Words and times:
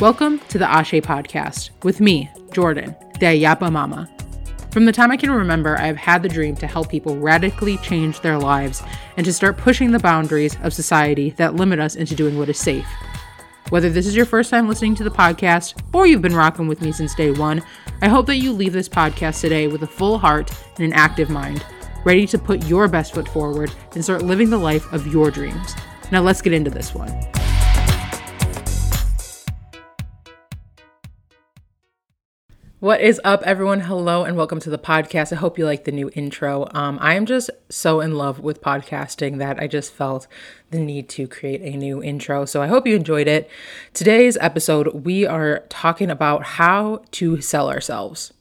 Welcome 0.00 0.38
to 0.50 0.58
the 0.58 0.70
Ashe 0.70 0.92
podcast 0.92 1.70
with 1.82 2.00
me, 2.00 2.30
Jordyn, 2.50 2.96
the 3.14 3.26
Ayaba 3.26 3.72
Mama. 3.72 4.08
From 4.70 4.84
the 4.84 4.92
time 4.92 5.10
I 5.10 5.16
can 5.16 5.32
remember, 5.32 5.76
I 5.76 5.86
have 5.86 5.96
had 5.96 6.22
the 6.22 6.28
dream 6.28 6.54
to 6.58 6.68
help 6.68 6.88
people 6.88 7.16
radically 7.16 7.78
change 7.78 8.20
their 8.20 8.38
lives 8.38 8.80
and 9.16 9.26
to 9.26 9.32
start 9.32 9.56
pushing 9.56 9.90
the 9.90 9.98
boundaries 9.98 10.56
of 10.62 10.72
society 10.72 11.30
that 11.30 11.56
limit 11.56 11.80
us 11.80 11.96
into 11.96 12.14
doing 12.14 12.38
what 12.38 12.48
is 12.48 12.60
safe. 12.60 12.86
Whether 13.70 13.90
this 13.90 14.06
is 14.06 14.14
your 14.14 14.24
first 14.24 14.50
time 14.50 14.68
listening 14.68 14.94
to 14.94 15.04
the 15.04 15.10
podcast 15.10 15.82
or 15.92 16.06
you've 16.06 16.22
been 16.22 16.36
rocking 16.36 16.68
with 16.68 16.80
me 16.80 16.92
since 16.92 17.12
day 17.16 17.32
one, 17.32 17.60
I 18.00 18.06
hope 18.06 18.26
that 18.26 18.36
you 18.36 18.52
leave 18.52 18.74
this 18.74 18.88
podcast 18.88 19.40
today 19.40 19.66
with 19.66 19.82
a 19.82 19.88
full 19.88 20.16
heart 20.16 20.52
and 20.76 20.84
an 20.84 20.92
active 20.92 21.28
mind, 21.28 21.66
ready 22.04 22.24
to 22.28 22.38
put 22.38 22.66
your 22.66 22.86
best 22.86 23.14
foot 23.14 23.28
forward 23.28 23.74
and 23.94 24.04
start 24.04 24.22
living 24.22 24.50
the 24.50 24.58
life 24.58 24.92
of 24.92 25.08
your 25.08 25.32
dreams. 25.32 25.74
Now, 26.12 26.20
let's 26.20 26.40
get 26.40 26.52
into 26.52 26.70
this 26.70 26.94
one. 26.94 27.12
What 32.80 33.00
is 33.00 33.20
up, 33.24 33.42
everyone? 33.42 33.80
Hello, 33.80 34.22
and 34.22 34.36
welcome 34.36 34.60
to 34.60 34.70
the 34.70 34.78
podcast. 34.78 35.32
I 35.32 35.34
hope 35.34 35.58
you 35.58 35.64
like 35.64 35.82
the 35.82 35.90
new 35.90 36.12
intro. 36.14 36.68
Um, 36.70 36.96
I 37.00 37.14
am 37.14 37.26
just 37.26 37.50
so 37.68 38.00
in 38.00 38.14
love 38.14 38.38
with 38.38 38.62
podcasting 38.62 39.38
that 39.38 39.58
I 39.58 39.66
just 39.66 39.92
felt 39.92 40.28
the 40.70 40.78
need 40.78 41.08
to 41.08 41.26
create 41.26 41.60
a 41.60 41.76
new 41.76 42.00
intro. 42.00 42.44
So 42.44 42.62
I 42.62 42.68
hope 42.68 42.86
you 42.86 42.94
enjoyed 42.94 43.26
it. 43.26 43.50
Today's 43.94 44.36
episode, 44.36 45.04
we 45.04 45.26
are 45.26 45.64
talking 45.68 46.08
about 46.08 46.44
how 46.44 47.02
to 47.10 47.40
sell 47.40 47.68
ourselves. 47.68 48.32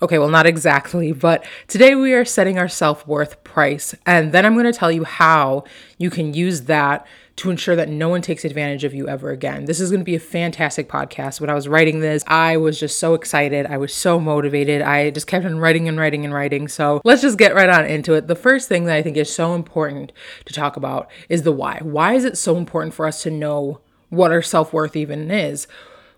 Okay, 0.00 0.20
well, 0.20 0.28
not 0.28 0.46
exactly, 0.46 1.10
but 1.10 1.44
today 1.66 1.96
we 1.96 2.14
are 2.14 2.24
setting 2.24 2.56
our 2.56 2.68
self 2.68 3.04
worth 3.04 3.42
price. 3.42 3.96
And 4.06 4.30
then 4.30 4.46
I'm 4.46 4.54
going 4.54 4.64
to 4.64 4.72
tell 4.72 4.92
you 4.92 5.02
how 5.02 5.64
you 5.98 6.08
can 6.08 6.34
use 6.34 6.62
that 6.62 7.04
to 7.40 7.50
ensure 7.50 7.74
that 7.74 7.88
no 7.88 8.10
one 8.10 8.20
takes 8.20 8.44
advantage 8.44 8.84
of 8.84 8.92
you 8.92 9.08
ever 9.08 9.30
again. 9.30 9.64
This 9.64 9.80
is 9.80 9.90
going 9.90 10.00
to 10.00 10.04
be 10.04 10.14
a 10.14 10.20
fantastic 10.20 10.90
podcast. 10.90 11.40
When 11.40 11.48
I 11.48 11.54
was 11.54 11.68
writing 11.68 12.00
this, 12.00 12.22
I 12.26 12.58
was 12.58 12.78
just 12.78 12.98
so 12.98 13.14
excited. 13.14 13.64
I 13.64 13.78
was 13.78 13.94
so 13.94 14.20
motivated. 14.20 14.82
I 14.82 15.08
just 15.10 15.26
kept 15.26 15.46
on 15.46 15.58
writing 15.58 15.88
and 15.88 15.98
writing 15.98 16.26
and 16.26 16.34
writing. 16.34 16.68
So 16.68 17.00
let's 17.02 17.22
just 17.22 17.38
get 17.38 17.54
right 17.54 17.70
on 17.70 17.86
into 17.86 18.12
it. 18.12 18.26
The 18.26 18.36
first 18.36 18.68
thing 18.68 18.84
that 18.84 18.96
I 18.96 19.02
think 19.02 19.16
is 19.16 19.34
so 19.34 19.54
important 19.54 20.12
to 20.44 20.52
talk 20.52 20.76
about 20.76 21.10
is 21.30 21.42
the 21.42 21.52
why. 21.52 21.78
Why 21.82 22.12
is 22.12 22.26
it 22.26 22.36
so 22.36 22.58
important 22.58 22.92
for 22.92 23.06
us 23.06 23.22
to 23.22 23.30
know 23.30 23.80
what 24.10 24.32
our 24.32 24.42
self 24.42 24.74
worth 24.74 24.94
even 24.94 25.30
is? 25.30 25.66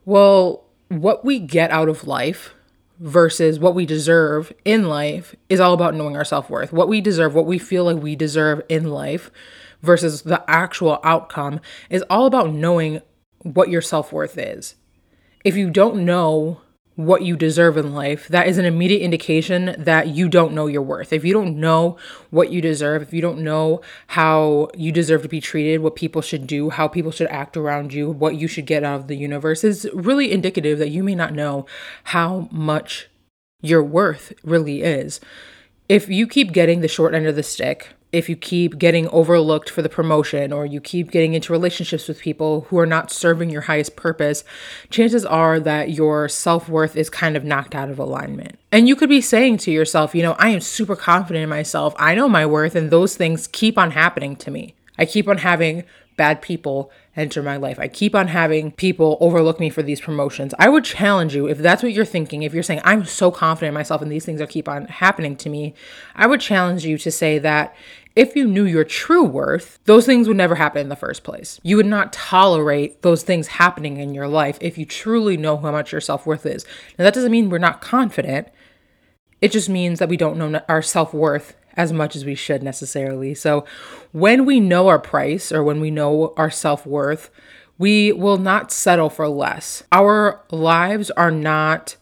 Well, 0.04 0.64
what 0.88 1.24
we 1.24 1.38
get 1.38 1.70
out 1.70 1.88
of 1.88 2.04
life 2.04 2.54
versus 2.98 3.58
what 3.58 3.74
we 3.74 3.86
deserve 3.86 4.52
in 4.64 4.88
life 4.88 5.34
is 5.48 5.60
all 5.60 5.74
about 5.74 5.94
knowing 5.94 6.16
our 6.16 6.24
self 6.24 6.48
worth. 6.50 6.72
What 6.72 6.88
we 6.88 7.00
deserve, 7.00 7.34
what 7.34 7.46
we 7.46 7.58
feel 7.58 7.84
like 7.84 8.02
we 8.02 8.16
deserve 8.16 8.62
in 8.68 8.90
life 8.90 9.30
versus 9.82 10.22
the 10.22 10.42
actual 10.48 11.00
outcome 11.02 11.60
is 11.90 12.04
all 12.08 12.26
about 12.26 12.52
knowing 12.52 13.02
what 13.42 13.68
your 13.68 13.82
self 13.82 14.12
worth 14.12 14.38
is. 14.38 14.76
If 15.44 15.56
you 15.56 15.70
don't 15.70 16.04
know 16.04 16.60
what 16.96 17.22
you 17.22 17.36
deserve 17.36 17.76
in 17.76 17.94
life, 17.94 18.28
that 18.28 18.46
is 18.46 18.58
an 18.58 18.64
immediate 18.64 19.00
indication 19.00 19.74
that 19.78 20.08
you 20.08 20.28
don't 20.28 20.52
know 20.52 20.66
your 20.66 20.82
worth. 20.82 21.12
If 21.12 21.24
you 21.24 21.32
don't 21.32 21.58
know 21.58 21.96
what 22.30 22.50
you 22.50 22.60
deserve, 22.60 23.02
if 23.02 23.14
you 23.14 23.22
don't 23.22 23.40
know 23.40 23.80
how 24.08 24.68
you 24.76 24.92
deserve 24.92 25.22
to 25.22 25.28
be 25.28 25.40
treated, 25.40 25.80
what 25.80 25.96
people 25.96 26.20
should 26.20 26.46
do, 26.46 26.70
how 26.70 26.88
people 26.88 27.10
should 27.10 27.28
act 27.28 27.56
around 27.56 27.94
you, 27.94 28.10
what 28.10 28.36
you 28.36 28.46
should 28.46 28.66
get 28.66 28.84
out 28.84 29.00
of 29.00 29.08
the 29.08 29.16
universe, 29.16 29.64
is 29.64 29.88
really 29.94 30.30
indicative 30.32 30.78
that 30.78 30.90
you 30.90 31.02
may 31.02 31.14
not 31.14 31.32
know 31.32 31.66
how 32.04 32.48
much 32.50 33.08
your 33.62 33.82
worth 33.82 34.32
really 34.42 34.82
is. 34.82 35.20
If 35.88 36.08
you 36.08 36.26
keep 36.26 36.52
getting 36.52 36.80
the 36.80 36.88
short 36.88 37.14
end 37.14 37.26
of 37.26 37.36
the 37.36 37.42
stick, 37.42 37.88
if 38.12 38.28
you 38.28 38.36
keep 38.36 38.78
getting 38.78 39.08
overlooked 39.08 39.70
for 39.70 39.80
the 39.80 39.88
promotion 39.88 40.52
or 40.52 40.66
you 40.66 40.80
keep 40.80 41.10
getting 41.10 41.32
into 41.32 41.52
relationships 41.52 42.06
with 42.06 42.20
people 42.20 42.62
who 42.68 42.78
are 42.78 42.86
not 42.86 43.10
serving 43.10 43.48
your 43.48 43.62
highest 43.62 43.96
purpose, 43.96 44.44
chances 44.90 45.24
are 45.24 45.58
that 45.58 45.90
your 45.90 46.28
self 46.28 46.68
worth 46.68 46.94
is 46.94 47.08
kind 47.08 47.36
of 47.36 47.44
knocked 47.44 47.74
out 47.74 47.88
of 47.88 47.98
alignment. 47.98 48.58
And 48.70 48.86
you 48.86 48.94
could 48.94 49.08
be 49.08 49.22
saying 49.22 49.56
to 49.58 49.70
yourself, 49.70 50.14
you 50.14 50.22
know, 50.22 50.36
I 50.38 50.50
am 50.50 50.60
super 50.60 50.94
confident 50.94 51.42
in 51.42 51.48
myself. 51.48 51.94
I 51.98 52.14
know 52.14 52.28
my 52.28 52.44
worth, 52.44 52.74
and 52.74 52.90
those 52.90 53.16
things 53.16 53.46
keep 53.46 53.78
on 53.78 53.92
happening 53.92 54.36
to 54.36 54.50
me. 54.50 54.74
I 54.98 55.06
keep 55.06 55.26
on 55.26 55.38
having 55.38 55.84
bad 56.16 56.42
people 56.42 56.90
enter 57.16 57.42
my 57.42 57.56
life. 57.56 57.78
I 57.78 57.88
keep 57.88 58.14
on 58.14 58.28
having 58.28 58.72
people 58.72 59.18
overlook 59.20 59.60
me 59.60 59.68
for 59.68 59.82
these 59.82 60.00
promotions. 60.00 60.54
I 60.58 60.68
would 60.68 60.84
challenge 60.84 61.34
you 61.34 61.46
if 61.46 61.58
that's 61.58 61.82
what 61.82 61.92
you're 61.92 62.04
thinking, 62.04 62.42
if 62.42 62.54
you're 62.54 62.62
saying, 62.62 62.80
I'm 62.84 63.04
so 63.04 63.30
confident 63.30 63.68
in 63.68 63.74
myself 63.74 64.00
and 64.00 64.10
these 64.10 64.24
things 64.24 64.40
are 64.40 64.46
keep 64.46 64.68
on 64.68 64.86
happening 64.86 65.36
to 65.36 65.50
me, 65.50 65.74
I 66.14 66.26
would 66.26 66.40
challenge 66.40 66.84
you 66.84 66.96
to 66.98 67.10
say 67.10 67.38
that 67.38 67.74
if 68.14 68.36
you 68.36 68.46
knew 68.46 68.64
your 68.64 68.84
true 68.84 69.24
worth, 69.24 69.78
those 69.84 70.06
things 70.06 70.28
would 70.28 70.36
never 70.36 70.54
happen 70.54 70.80
in 70.80 70.88
the 70.88 70.96
first 70.96 71.22
place. 71.22 71.60
You 71.62 71.76
would 71.76 71.86
not 71.86 72.12
tolerate 72.12 73.02
those 73.02 73.22
things 73.22 73.48
happening 73.48 73.96
in 73.98 74.14
your 74.14 74.28
life 74.28 74.58
if 74.60 74.76
you 74.76 74.84
truly 74.84 75.36
know 75.36 75.56
how 75.56 75.70
much 75.70 75.92
your 75.92 76.00
self 76.00 76.26
worth 76.26 76.44
is. 76.44 76.64
Now, 76.98 77.04
that 77.04 77.14
doesn't 77.14 77.32
mean 77.32 77.48
we're 77.48 77.58
not 77.58 77.80
confident, 77.80 78.48
it 79.40 79.50
just 79.50 79.68
means 79.68 79.98
that 79.98 80.08
we 80.08 80.16
don't 80.16 80.38
know 80.38 80.62
our 80.68 80.82
self 80.82 81.12
worth 81.12 81.56
as 81.76 81.92
much 81.92 82.16
as 82.16 82.24
we 82.24 82.34
should 82.34 82.62
necessarily. 82.62 83.34
So, 83.34 83.64
when 84.12 84.44
we 84.44 84.60
know 84.60 84.88
our 84.88 84.98
price 84.98 85.52
or 85.52 85.62
when 85.62 85.80
we 85.80 85.90
know 85.90 86.34
our 86.36 86.50
self 86.50 86.86
worth, 86.86 87.30
we 87.78 88.12
will 88.12 88.38
not 88.38 88.70
settle 88.70 89.10
for 89.10 89.28
less. 89.28 89.82
Our 89.90 90.42
lives 90.50 91.10
are 91.12 91.30
not 91.30 91.96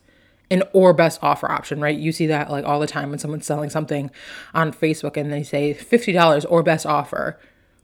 an 0.51 0.65
or 0.73 0.93
best 0.93 1.21
offer 1.23 1.51
option, 1.51 1.81
right? 1.81 1.97
You 1.97 2.13
see 2.13 2.27
that 2.27 2.51
like 2.51 2.65
all 2.65 2.81
the 2.81 2.87
time 2.87 3.11
when 3.11 3.19
someone's 3.19 3.47
selling 3.47 3.71
something 3.71 4.11
on 4.53 4.73
Facebook 4.73 5.17
and 5.17 5.33
they 5.33 5.43
say 5.43 5.75
$50 5.75 6.45
or 6.49 6.63
best 6.63 6.85
offer, 6.85 7.39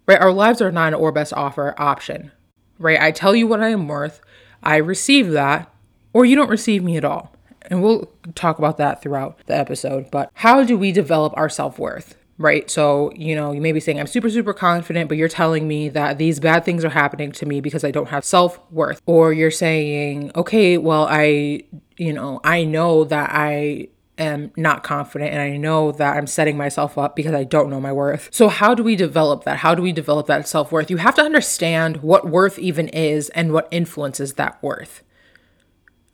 right? 0.07 0.21
Our 0.21 0.33
lives 0.33 0.61
are 0.61 0.73
not 0.73 0.89
an 0.89 0.95
or 0.95 1.13
best 1.13 1.33
offer 1.33 1.75
option, 1.79 2.33
right? 2.79 3.01
I 3.01 3.13
tell 3.13 3.37
you 3.37 3.47
what 3.47 3.63
I 3.63 3.69
am 3.69 3.87
worth, 3.87 4.21
I 4.63 4.77
receive 4.77 5.31
that, 5.31 5.73
or 6.13 6.25
you 6.25 6.35
don't 6.35 6.51
receive 6.51 6.83
me 6.83 6.97
at 6.97 7.05
all. 7.05 7.36
And 7.71 7.83
we'll 7.83 8.11
talk 8.35 8.59
about 8.59 8.77
that 8.79 9.03
throughout 9.03 9.39
the 9.47 9.57
episode. 9.57 10.11
But 10.11 10.31
how 10.35 10.63
do 10.65 10.77
we 10.79 10.93
develop 10.93 11.33
our 11.37 11.49
self 11.49 11.79
worth? 11.79 12.17
right? 12.39 12.71
So, 12.71 13.13
you 13.15 13.35
know, 13.35 13.53
you 13.53 13.61
may 13.61 13.73
be 13.73 13.81
saying, 13.81 13.99
I'm 13.99 14.07
super, 14.07 14.29
super 14.29 14.53
confident, 14.53 15.09
but 15.09 15.17
you're 15.17 15.29
telling 15.29 15.67
me 15.67 15.89
that 15.91 16.19
these 16.19 16.41
bad 16.41 16.65
things 16.65 16.85
are 16.85 16.91
happening 16.91 17.33
to 17.33 17.47
me 17.47 17.61
because 17.61 17.85
I 17.85 17.91
don't 17.91 18.09
have 18.09 18.25
self 18.25 18.61
worth. 18.71 19.01
Or 19.07 19.33
you're 19.33 19.51
saying, 19.51 20.33
okay, 20.35 20.79
well, 20.79 21.07
I, 21.09 21.63
you 21.97 22.13
know, 22.13 22.41
I 22.45 22.65
know 22.65 23.05
that 23.05 23.31
I 23.33 23.89
am 24.19 24.51
not 24.57 24.83
confident 24.83 25.33
and 25.33 25.43
I 25.43 25.57
know 25.57 25.93
that 25.93 26.17
I'm 26.17 26.27
setting 26.27 26.57
myself 26.57 26.97
up 26.97 27.17
because 27.17 27.35
I 27.35 27.45
don't 27.45 27.71
know 27.71 27.81
my 27.81 27.93
worth. 27.93 28.29
So, 28.33 28.49
how 28.49 28.75
do 28.75 28.83
we 28.83 28.97
develop 28.97 29.45
that? 29.45 29.59
How 29.59 29.75
do 29.75 29.83
we 29.83 29.93
develop 29.93 30.27
that 30.27 30.49
self 30.49 30.73
worth? 30.73 30.91
You 30.91 30.99
have 30.99 31.15
to 31.17 31.23
understand 31.23 31.99
what 31.99 32.29
worth 32.29 32.59
even 32.59 32.89
is 32.89 33.29
and 33.31 33.53
what 33.53 33.69
influences 33.71 34.35
that 34.35 34.63
worth. 34.63 35.03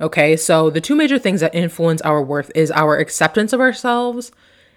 Okay, 0.03 0.37
so 0.37 0.69
the 0.69 0.81
two 0.81 0.97
major 0.97 1.17
things 1.17 1.41
that 1.41 1.55
influence 1.55 2.03
our 2.03 2.21
worth 2.21 2.51
is 2.57 2.73
our 2.73 2.99
acceptance 2.99 3.53
of 3.53 3.61
ourselves 3.61 4.33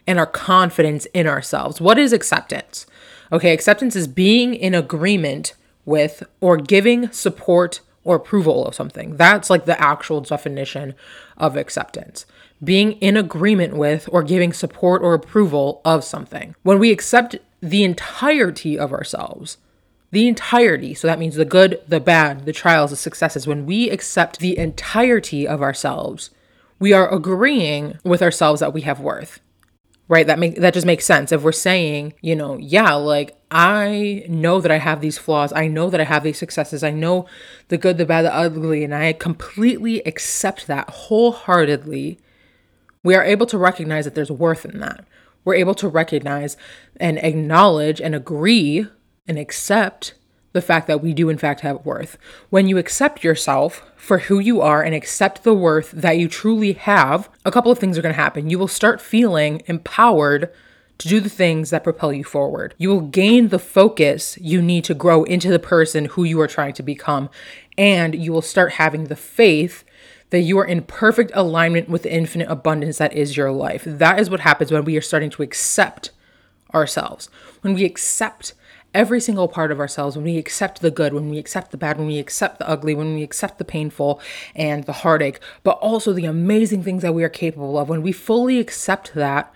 and 0.06 0.19
our 0.19 0.28
confidence 0.28 1.08
in 1.16 1.25
ourselves. 1.25 1.81
What 1.81 1.97
is 1.97 2.13
acceptance? 2.13 2.86
Okay, 3.31 3.52
acceptance 3.52 3.96
is 3.96 4.08
being 4.08 4.53
in 4.53 4.75
agreement 4.75 5.56
with 5.84 6.22
or 6.41 6.58
giving 6.58 7.12
support 7.12 7.81
or 8.03 8.16
approval 8.16 8.68
of 8.68 8.75
something. 8.75 9.18
That's 9.18 9.50
like 9.50 9.66
the 9.66 9.81
actual 9.81 10.22
definition 10.22 10.94
of 11.38 11.57
acceptance. 11.57 12.28
Being 12.63 12.92
in 12.94 13.18
agreement 13.18 13.75
with 13.75 14.07
or 14.12 14.22
giving 14.22 14.53
support 14.53 15.02
or 15.02 15.16
approval 15.16 15.81
of 15.84 16.03
something. 16.03 16.53
When 16.62 16.78
we 16.78 16.92
accept 16.92 17.36
the 17.62 17.84
entirety 17.84 18.78
of 18.78 18.94
ourselves, 18.94 19.57
the 20.16 20.28
entirety, 20.28 20.94
so 20.94 21.08
that 21.08 21.20
means 21.20 21.36
the 21.36 21.46
good, 21.46 21.81
the 21.88 22.00
bad, 22.00 22.46
the 22.46 22.53
trials, 22.53 22.90
the 22.90 22.96
successes, 22.96 23.46
when 23.46 23.66
we 23.66 23.90
accept 23.90 24.40
the 24.40 24.58
entirety 24.58 25.48
of 25.48 25.62
ourselves, 25.62 26.31
we 26.80 26.92
are 26.94 27.14
agreeing 27.14 28.00
with 28.03 28.22
ourselves 28.22 28.59
that 28.59 28.74
we 28.74 28.81
have 28.81 29.00
worth 29.00 29.40
right? 30.08 30.28
That 30.28 30.38
make 30.38 30.58
that 30.58 30.75
just 30.75 30.86
makes 30.86 31.04
sense. 31.04 31.31
If 31.31 31.42
we're 31.42 31.52
saying 31.52 32.14
you 32.22 32.36
know 32.36 32.58
yeah 32.58 32.94
like 32.94 33.36
i 33.50 34.24
know 34.30 34.62
that 34.62 34.70
i 34.70 34.78
have 34.78 35.02
these 35.02 35.18
flaws 35.18 35.51
i 35.54 35.68
know 35.68 35.89
that 35.89 36.00
i 36.00 36.04
have 36.04 36.24
these 36.24 36.38
successes 36.38 36.84
i 36.84 36.92
know 36.92 37.25
the 37.69 37.78
good 37.78 37.98
the 37.98 38.06
bad 38.06 38.24
the 38.24 38.34
ugly 38.34 38.84
and 38.84 38.94
i 38.94 39.13
completely 39.13 40.01
accept 40.06 40.68
that 40.68 40.88
wholeheartedly 40.89 42.19
we 43.06 43.13
are 43.13 43.24
able 43.24 43.45
to 43.45 43.57
recognize 43.57 44.06
that 44.06 44.16
there's 44.16 44.31
worth 44.31 44.66
in 44.66 44.80
that. 44.80 45.06
We're 45.45 45.54
able 45.54 45.75
to 45.75 45.88
recognize 45.88 46.57
and 47.00 47.19
acknowledge 47.19 48.01
and 48.01 48.16
agree 48.16 48.88
and 49.27 49.38
accept 49.38 50.13
the 50.54 50.62
fact 50.62 50.88
that 50.88 51.04
we 51.04 51.13
do, 51.13 51.30
in 51.30 51.38
fact, 51.38 51.62
have 51.62 51.86
worth. 51.86 52.18
When 52.50 52.68
you 52.68 52.77
accept 52.77 53.24
yourself 53.24 53.83
for 53.98 54.19
who 54.19 54.39
you 54.39 54.62
are 54.62 54.81
and 54.81 54.95
accept 54.95 55.44
the 55.44 55.54
worth 55.54 55.92
that 55.92 56.18
you 56.18 56.30
truly 56.30 56.74
have, 56.74 57.30
a 57.44 57.51
couple 57.51 57.72
of 57.72 57.77
things 57.77 57.98
are 57.98 58.01
going 58.01 58.16
to 58.16 58.22
happen. 58.22 58.50
You 58.50 58.57
will 58.57 58.69
start 58.69 59.01
feeling 59.01 59.62
empowered 59.66 60.50
to 60.98 61.07
do 61.10 61.19
the 61.19 61.30
things 61.30 61.72
that 61.72 61.83
propel 61.83 62.13
you 62.13 62.24
forward. 62.24 62.74
You 62.77 62.88
will 62.88 63.01
gain 63.01 63.50
the 63.50 63.60
focus 63.60 64.38
you 64.39 64.62
need 64.62 64.86
to 64.86 64.94
grow 64.94 65.24
into 65.24 65.50
the 65.50 65.60
person 65.60 66.06
who 66.06 66.24
you 66.24 66.39
are 66.39 66.48
trying 66.48 66.74
to 66.75 66.83
become. 66.83 67.30
And 67.77 68.16
you 68.16 68.31
will 68.31 68.42
start 68.42 68.74
having 68.74 69.06
the 69.06 69.16
faith 69.18 69.83
that 70.30 70.39
you 70.39 70.57
are 70.57 70.66
in 70.66 70.83
perfect 70.83 71.31
alignment 71.33 71.89
with 71.89 72.04
the 72.04 72.13
infinite 72.13 72.50
abundance 72.50 72.98
that 72.98 73.13
is 73.13 73.36
your 73.36 73.51
life. 73.51 73.83
That 73.86 74.19
is 74.19 74.30
what 74.30 74.39
happens 74.39 74.72
when 74.72 74.86
we 74.86 74.95
are 74.95 75.01
starting 75.01 75.30
to 75.31 75.44
accept 75.44 76.12
ourselves. 76.74 77.30
When 77.65 77.73
we 77.73 77.83
accept 77.83 78.53
every 78.94 79.19
single 79.19 79.47
part 79.47 79.71
of 79.71 79.79
ourselves, 79.79 80.15
when 80.15 80.25
we 80.25 80.38
accept 80.38 80.81
the 80.81 80.91
good, 80.91 81.15
when 81.15 81.31
we 81.31 81.39
accept 81.39 81.71
the 81.71 81.77
bad, 81.77 81.97
when 81.97 82.06
we 82.06 82.19
accept 82.19 82.59
the 82.59 82.69
ugly, 82.69 82.94
when 82.94 83.15
we 83.15 83.23
accept 83.23 83.57
the 83.57 83.65
painful 83.65 84.21
and 84.53 84.83
the 84.83 84.94
heartache, 84.94 85.39
but 85.63 85.79
also 85.79 86.13
the 86.13 86.25
amazing 86.25 86.83
things 86.83 87.01
that 87.01 87.15
we 87.15 87.23
are 87.23 87.27
capable 87.27 87.79
of, 87.79 87.89
when 87.89 88.03
we 88.03 88.12
fully 88.12 88.59
accept 88.59 89.15
that, 89.15 89.51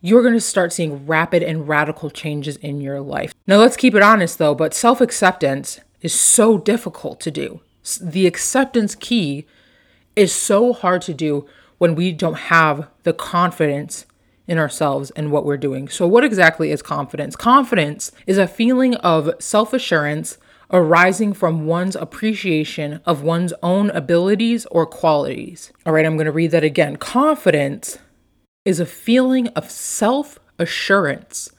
you're 0.00 0.22
going 0.22 0.32
to 0.32 0.40
start 0.40 0.72
seeing 0.72 1.06
rapid 1.06 1.42
and 1.42 1.68
radical 1.68 2.08
changes 2.08 2.56
in 2.56 2.80
your 2.80 3.02
life. 3.02 3.34
Now, 3.46 3.58
let's 3.58 3.76
keep 3.76 3.94
it 3.94 4.02
honest 4.02 4.38
though, 4.38 4.54
but 4.54 4.72
self 4.72 5.02
acceptance 5.02 5.78
is 6.00 6.18
so 6.18 6.56
difficult 6.56 7.20
to 7.20 7.30
do. 7.30 7.60
The 8.00 8.26
acceptance 8.26 8.94
key 8.94 9.44
is 10.16 10.32
so 10.32 10.72
hard 10.72 11.02
to 11.02 11.12
do 11.12 11.46
when 11.76 11.94
we 11.94 12.12
don't 12.12 12.48
have 12.48 12.88
the 13.02 13.12
confidence 13.12 14.06
in 14.50 14.58
ourselves 14.58 15.12
and 15.12 15.30
what 15.30 15.44
we're 15.44 15.56
doing. 15.56 15.88
So, 15.88 16.08
what 16.08 16.24
exactly 16.24 16.72
is 16.72 16.82
confidence? 16.82 17.36
Confidence 17.36 18.10
is 18.26 18.36
a 18.36 18.48
feeling 18.48 18.96
of 18.96 19.30
self 19.38 19.72
assurance 19.72 20.38
arising 20.72 21.32
from 21.32 21.66
one's 21.66 21.94
appreciation 21.94 23.00
of 23.06 23.22
one's 23.22 23.52
own 23.62 23.90
abilities 23.90 24.66
or 24.66 24.86
qualities. 24.86 25.72
All 25.86 25.92
right, 25.92 26.04
I'm 26.04 26.16
going 26.16 26.26
to 26.26 26.32
read 26.32 26.50
that 26.50 26.64
again. 26.64 26.96
Confidence 26.96 27.98
is 28.64 28.80
a 28.80 28.86
feeling 28.86 29.46
of 29.48 29.70
self 29.70 30.40
assurance 30.58 31.50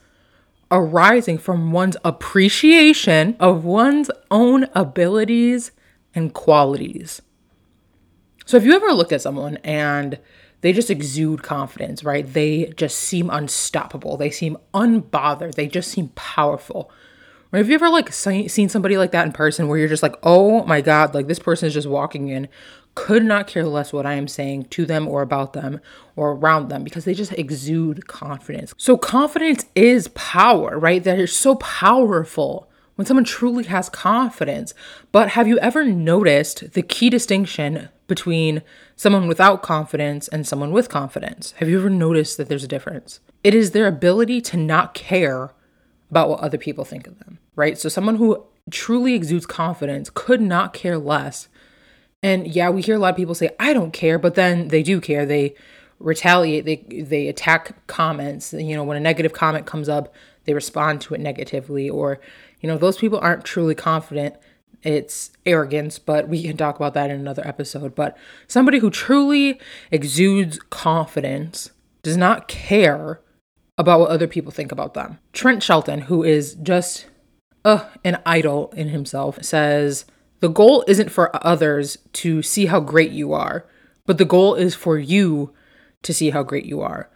arising 0.70 1.38
from 1.38 1.72
one's 1.72 1.96
appreciation 2.04 3.36
of 3.40 3.64
one's 3.64 4.10
own 4.30 4.66
abilities 4.74 5.70
and 6.14 6.34
qualities. 6.34 7.22
So, 8.44 8.58
if 8.58 8.64
you 8.64 8.74
ever 8.74 8.92
looked 8.92 9.12
at 9.12 9.22
someone 9.22 9.56
and 9.64 10.18
they 10.62 10.72
just 10.72 10.90
exude 10.90 11.42
confidence, 11.42 12.02
right? 12.02 12.26
They 12.26 12.72
just 12.76 12.98
seem 12.98 13.28
unstoppable. 13.30 14.16
They 14.16 14.30
seem 14.30 14.56
unbothered. 14.72 15.54
They 15.54 15.66
just 15.66 15.90
seem 15.90 16.08
powerful. 16.10 16.90
Have 17.52 17.68
you 17.68 17.74
ever 17.74 17.90
like 17.90 18.10
seen 18.12 18.48
somebody 18.48 18.96
like 18.96 19.10
that 19.10 19.26
in 19.26 19.32
person 19.32 19.68
where 19.68 19.76
you're 19.76 19.88
just 19.88 20.02
like, 20.02 20.16
oh 20.22 20.64
my 20.64 20.80
God, 20.80 21.14
like 21.14 21.26
this 21.26 21.38
person 21.38 21.66
is 21.66 21.74
just 21.74 21.86
walking 21.86 22.28
in, 22.28 22.48
could 22.94 23.24
not 23.24 23.46
care 23.46 23.66
less 23.66 23.92
what 23.92 24.06
I 24.06 24.14
am 24.14 24.26
saying 24.26 24.66
to 24.70 24.86
them 24.86 25.06
or 25.06 25.20
about 25.20 25.52
them 25.52 25.80
or 26.16 26.32
around 26.32 26.68
them 26.68 26.82
because 26.84 27.04
they 27.04 27.12
just 27.12 27.32
exude 27.32 28.06
confidence. 28.06 28.72
So 28.78 28.96
confidence 28.96 29.66
is 29.74 30.08
power, 30.08 30.78
right? 30.78 31.04
That 31.04 31.18
is 31.18 31.36
so 31.36 31.56
powerful 31.56 32.70
when 32.94 33.06
someone 33.06 33.24
truly 33.24 33.64
has 33.64 33.88
confidence. 33.90 34.72
But 35.10 35.30
have 35.30 35.48
you 35.48 35.58
ever 35.58 35.84
noticed 35.84 36.72
the 36.72 36.82
key 36.82 37.10
distinction 37.10 37.88
between 38.12 38.60
someone 38.94 39.26
without 39.26 39.62
confidence 39.62 40.28
and 40.28 40.46
someone 40.46 40.70
with 40.70 40.90
confidence? 40.90 41.52
Have 41.52 41.68
you 41.70 41.78
ever 41.78 41.88
noticed 41.88 42.36
that 42.36 42.46
there's 42.46 42.62
a 42.62 42.68
difference? 42.68 43.20
It 43.42 43.54
is 43.54 43.70
their 43.70 43.86
ability 43.86 44.42
to 44.42 44.58
not 44.58 44.92
care 44.92 45.54
about 46.10 46.28
what 46.28 46.40
other 46.40 46.58
people 46.58 46.84
think 46.84 47.06
of 47.06 47.18
them, 47.20 47.38
right? 47.56 47.78
So 47.78 47.88
someone 47.88 48.16
who 48.16 48.44
truly 48.70 49.14
exudes 49.14 49.46
confidence 49.46 50.10
could 50.12 50.42
not 50.42 50.74
care 50.74 50.98
less. 50.98 51.48
And 52.22 52.46
yeah, 52.46 52.68
we 52.68 52.82
hear 52.82 52.96
a 52.96 52.98
lot 52.98 53.12
of 53.12 53.16
people 53.16 53.34
say, 53.34 53.48
I 53.58 53.72
don't 53.72 53.94
care, 53.94 54.18
but 54.18 54.34
then 54.34 54.68
they 54.68 54.82
do 54.82 55.00
care. 55.00 55.24
They 55.24 55.54
retaliate, 55.98 56.66
they 56.66 57.02
they 57.02 57.28
attack 57.28 57.86
comments. 57.86 58.52
You 58.52 58.76
know, 58.76 58.84
when 58.84 58.98
a 58.98 59.00
negative 59.00 59.32
comment 59.32 59.64
comes 59.64 59.88
up, 59.88 60.14
they 60.44 60.52
respond 60.52 61.00
to 61.02 61.14
it 61.14 61.20
negatively, 61.20 61.88
or, 61.88 62.20
you 62.60 62.68
know, 62.68 62.76
those 62.76 62.98
people 62.98 63.18
aren't 63.22 63.46
truly 63.46 63.74
confident 63.74 64.36
it's 64.82 65.30
arrogance, 65.46 65.98
but 65.98 66.28
we 66.28 66.42
can 66.42 66.56
talk 66.56 66.76
about 66.76 66.94
that 66.94 67.10
in 67.10 67.20
another 67.20 67.46
episode. 67.46 67.94
But 67.94 68.16
somebody 68.48 68.78
who 68.78 68.90
truly 68.90 69.60
exudes 69.90 70.58
confidence 70.70 71.70
does 72.02 72.16
not 72.16 72.48
care 72.48 73.20
about 73.78 74.00
what 74.00 74.10
other 74.10 74.26
people 74.26 74.52
think 74.52 74.72
about 74.72 74.94
them. 74.94 75.18
Trent 75.32 75.62
Shelton, 75.62 76.02
who 76.02 76.22
is 76.22 76.54
just 76.54 77.06
uh, 77.64 77.88
an 78.04 78.20
idol 78.26 78.72
in 78.76 78.88
himself, 78.88 79.42
says 79.42 80.04
the 80.40 80.48
goal 80.48 80.84
isn't 80.88 81.10
for 81.10 81.30
others 81.46 81.98
to 82.14 82.42
see 82.42 82.66
how 82.66 82.80
great 82.80 83.12
you 83.12 83.32
are, 83.32 83.66
but 84.06 84.18
the 84.18 84.24
goal 84.24 84.54
is 84.54 84.74
for 84.74 84.98
you 84.98 85.52
to 86.02 86.12
see 86.12 86.30
how 86.30 86.42
great 86.42 86.64
you 86.64 86.80
are. 86.80 87.08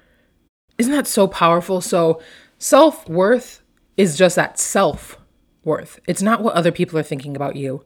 Isn't 0.79 0.93
that 0.93 1.07
so 1.07 1.27
powerful? 1.27 1.81
So, 1.81 2.21
self 2.59 3.09
worth 3.09 3.63
is 3.97 4.17
just 4.17 4.37
that 4.37 4.59
self 4.59 5.19
worth. 5.67 6.01
It's 6.07 6.23
not 6.23 6.43
what 6.43 6.55
other 6.55 6.73
people 6.73 6.99
are 6.99 7.03
thinking 7.03 7.37
about 7.37 7.57
you. 7.57 7.85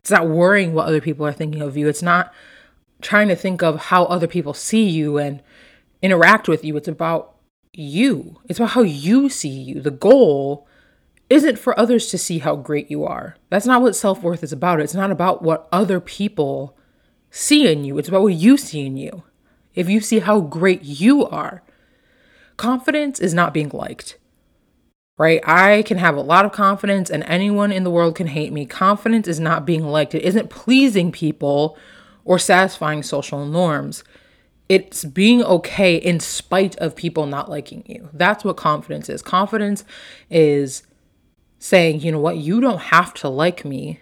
It's 0.00 0.10
not 0.10 0.28
worrying 0.28 0.74
what 0.74 0.86
other 0.86 1.00
people 1.00 1.24
are 1.24 1.32
thinking 1.32 1.62
of 1.62 1.76
you. 1.76 1.88
It's 1.88 2.02
not 2.02 2.34
trying 3.00 3.28
to 3.28 3.36
think 3.36 3.62
of 3.62 3.84
how 3.86 4.04
other 4.04 4.26
people 4.26 4.52
see 4.52 4.88
you 4.88 5.16
and 5.16 5.42
interact 6.02 6.48
with 6.48 6.64
you. 6.64 6.76
It's 6.76 6.88
about 6.88 7.36
you. 7.72 8.40
It's 8.48 8.58
about 8.58 8.70
how 8.70 8.82
you 8.82 9.28
see 9.28 9.48
you. 9.48 9.80
The 9.80 9.90
goal 9.90 10.66
isn't 11.30 11.58
for 11.58 11.78
others 11.78 12.08
to 12.08 12.18
see 12.18 12.40
how 12.40 12.56
great 12.56 12.90
you 12.90 13.04
are. 13.04 13.36
That's 13.48 13.66
not 13.66 13.80
what 13.80 13.96
self 13.96 14.22
worth 14.22 14.42
is 14.42 14.52
about. 14.52 14.80
It's 14.80 14.94
not 14.94 15.10
about 15.10 15.42
what 15.42 15.68
other 15.72 16.00
people 16.00 16.76
see 17.30 17.70
in 17.70 17.82
you, 17.82 17.96
it's 17.96 18.08
about 18.08 18.22
what 18.22 18.34
you 18.34 18.58
see 18.58 18.84
in 18.84 18.96
you. 18.98 19.22
If 19.74 19.88
you 19.88 20.00
see 20.00 20.18
how 20.18 20.40
great 20.40 20.82
you 20.82 21.24
are, 21.26 21.62
confidence 22.58 23.18
is 23.18 23.32
not 23.32 23.54
being 23.54 23.70
liked 23.70 24.18
right? 25.22 25.40
I 25.46 25.82
can 25.82 25.98
have 25.98 26.16
a 26.16 26.20
lot 26.20 26.44
of 26.44 26.50
confidence 26.50 27.08
and 27.08 27.22
anyone 27.28 27.70
in 27.70 27.84
the 27.84 27.90
world 27.90 28.16
can 28.16 28.26
hate 28.26 28.52
me. 28.52 28.66
Confidence 28.66 29.28
is 29.28 29.38
not 29.38 29.64
being 29.64 29.84
liked, 29.84 30.16
it 30.16 30.24
isn't 30.24 30.50
pleasing 30.50 31.12
people 31.12 31.78
or 32.24 32.40
satisfying 32.40 33.04
social 33.04 33.46
norms. 33.46 34.02
It's 34.68 35.04
being 35.04 35.44
okay 35.44 35.94
in 35.94 36.18
spite 36.18 36.76
of 36.78 36.96
people 36.96 37.26
not 37.26 37.48
liking 37.48 37.84
you. 37.86 38.08
That's 38.12 38.42
what 38.42 38.56
confidence 38.56 39.08
is. 39.08 39.22
Confidence 39.22 39.84
is 40.28 40.82
saying, 41.60 42.00
you 42.00 42.10
know 42.10 42.18
what, 42.18 42.38
you 42.38 42.60
don't 42.60 42.80
have 42.80 43.14
to 43.14 43.28
like 43.28 43.64
me, 43.64 44.00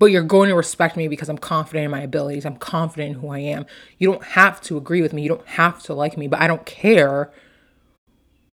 but 0.00 0.06
you're 0.06 0.24
going 0.24 0.48
to 0.48 0.56
respect 0.56 0.96
me 0.96 1.06
because 1.06 1.28
I'm 1.28 1.38
confident 1.38 1.84
in 1.84 1.90
my 1.92 2.00
abilities. 2.00 2.44
I'm 2.44 2.56
confident 2.56 3.14
in 3.14 3.20
who 3.20 3.28
I 3.28 3.38
am. 3.38 3.66
You 3.98 4.10
don't 4.10 4.24
have 4.24 4.60
to 4.62 4.76
agree 4.76 5.00
with 5.00 5.12
me. 5.12 5.22
You 5.22 5.28
don't 5.28 5.46
have 5.46 5.80
to 5.84 5.94
like 5.94 6.18
me, 6.18 6.26
but 6.26 6.40
I 6.40 6.48
don't 6.48 6.66
care 6.66 7.32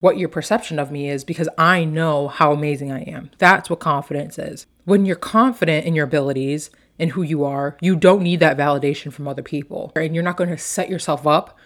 what 0.01 0.19
your 0.19 0.29
perception 0.29 0.79
of 0.79 0.91
me 0.91 1.09
is 1.09 1.25
because 1.25 1.49
I 1.59 1.85
know 1.85 2.29
how 2.29 2.53
amazing 2.53 2.93
I 2.93 3.03
am. 3.03 3.31
That's 3.39 3.69
what 3.69 3.81
confidence 3.81 4.39
is. 4.39 4.67
When 4.85 5.05
you're 5.05 5.17
confident 5.17 5.87
in 5.87 5.95
your 5.95 6.05
abilities 6.05 6.71
and 6.99 7.11
who 7.11 7.23
you 7.23 7.45
are, 7.45 7.77
you 7.81 7.97
don't 7.97 8.23
need 8.23 8.41
that 8.41 8.57
validation 8.57 9.13
from 9.13 9.29
other 9.29 9.43
people. 9.43 9.93
And 9.97 10.15
you're 10.15 10.25
not 10.25 10.37
going 10.37 10.51
to 10.51 10.59
set 10.59 10.89
yourself 10.89 11.27
up 11.27 11.57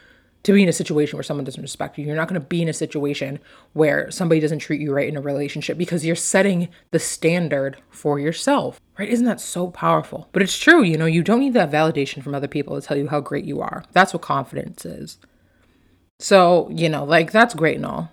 to 0.42 0.52
be 0.52 0.62
in 0.62 0.68
a 0.68 0.72
situation 0.72 1.16
where 1.16 1.22
someone 1.22 1.44
doesn't 1.44 1.62
respect 1.62 1.96
you. 1.96 2.04
You're 2.04 2.16
not 2.16 2.28
going 2.28 2.40
to 2.40 2.46
be 2.46 2.62
in 2.62 2.68
a 2.68 2.72
situation 2.72 3.38
where 3.74 4.10
somebody 4.10 4.40
doesn't 4.40 4.58
treat 4.58 4.80
you 4.80 4.92
right 4.92 5.08
in 5.08 5.16
a 5.16 5.20
relationship 5.20 5.78
because 5.78 6.04
you're 6.04 6.16
setting 6.16 6.68
the 6.90 6.98
standard 6.98 7.76
for 7.90 8.18
yourself. 8.18 8.80
Right? 8.98 9.08
Isn't 9.08 9.26
that 9.26 9.40
so 9.40 9.70
powerful? 9.70 10.28
But 10.32 10.42
it's 10.42 10.58
true, 10.58 10.82
you 10.82 10.98
know, 10.98 11.06
you 11.06 11.22
don't 11.22 11.40
need 11.40 11.54
that 11.54 11.70
validation 11.70 12.22
from 12.22 12.34
other 12.34 12.48
people 12.48 12.80
to 12.80 12.86
tell 12.86 12.96
you 12.96 13.08
how 13.08 13.20
great 13.20 13.44
you 13.44 13.60
are. 13.60 13.84
That's 13.92 14.12
what 14.12 14.22
confidence 14.22 14.84
is. 14.84 15.18
So, 16.18 16.68
you 16.70 16.88
know, 16.88 17.04
like 17.04 17.30
that's 17.30 17.54
great 17.54 17.76
and 17.76 17.86
all. 17.86 18.10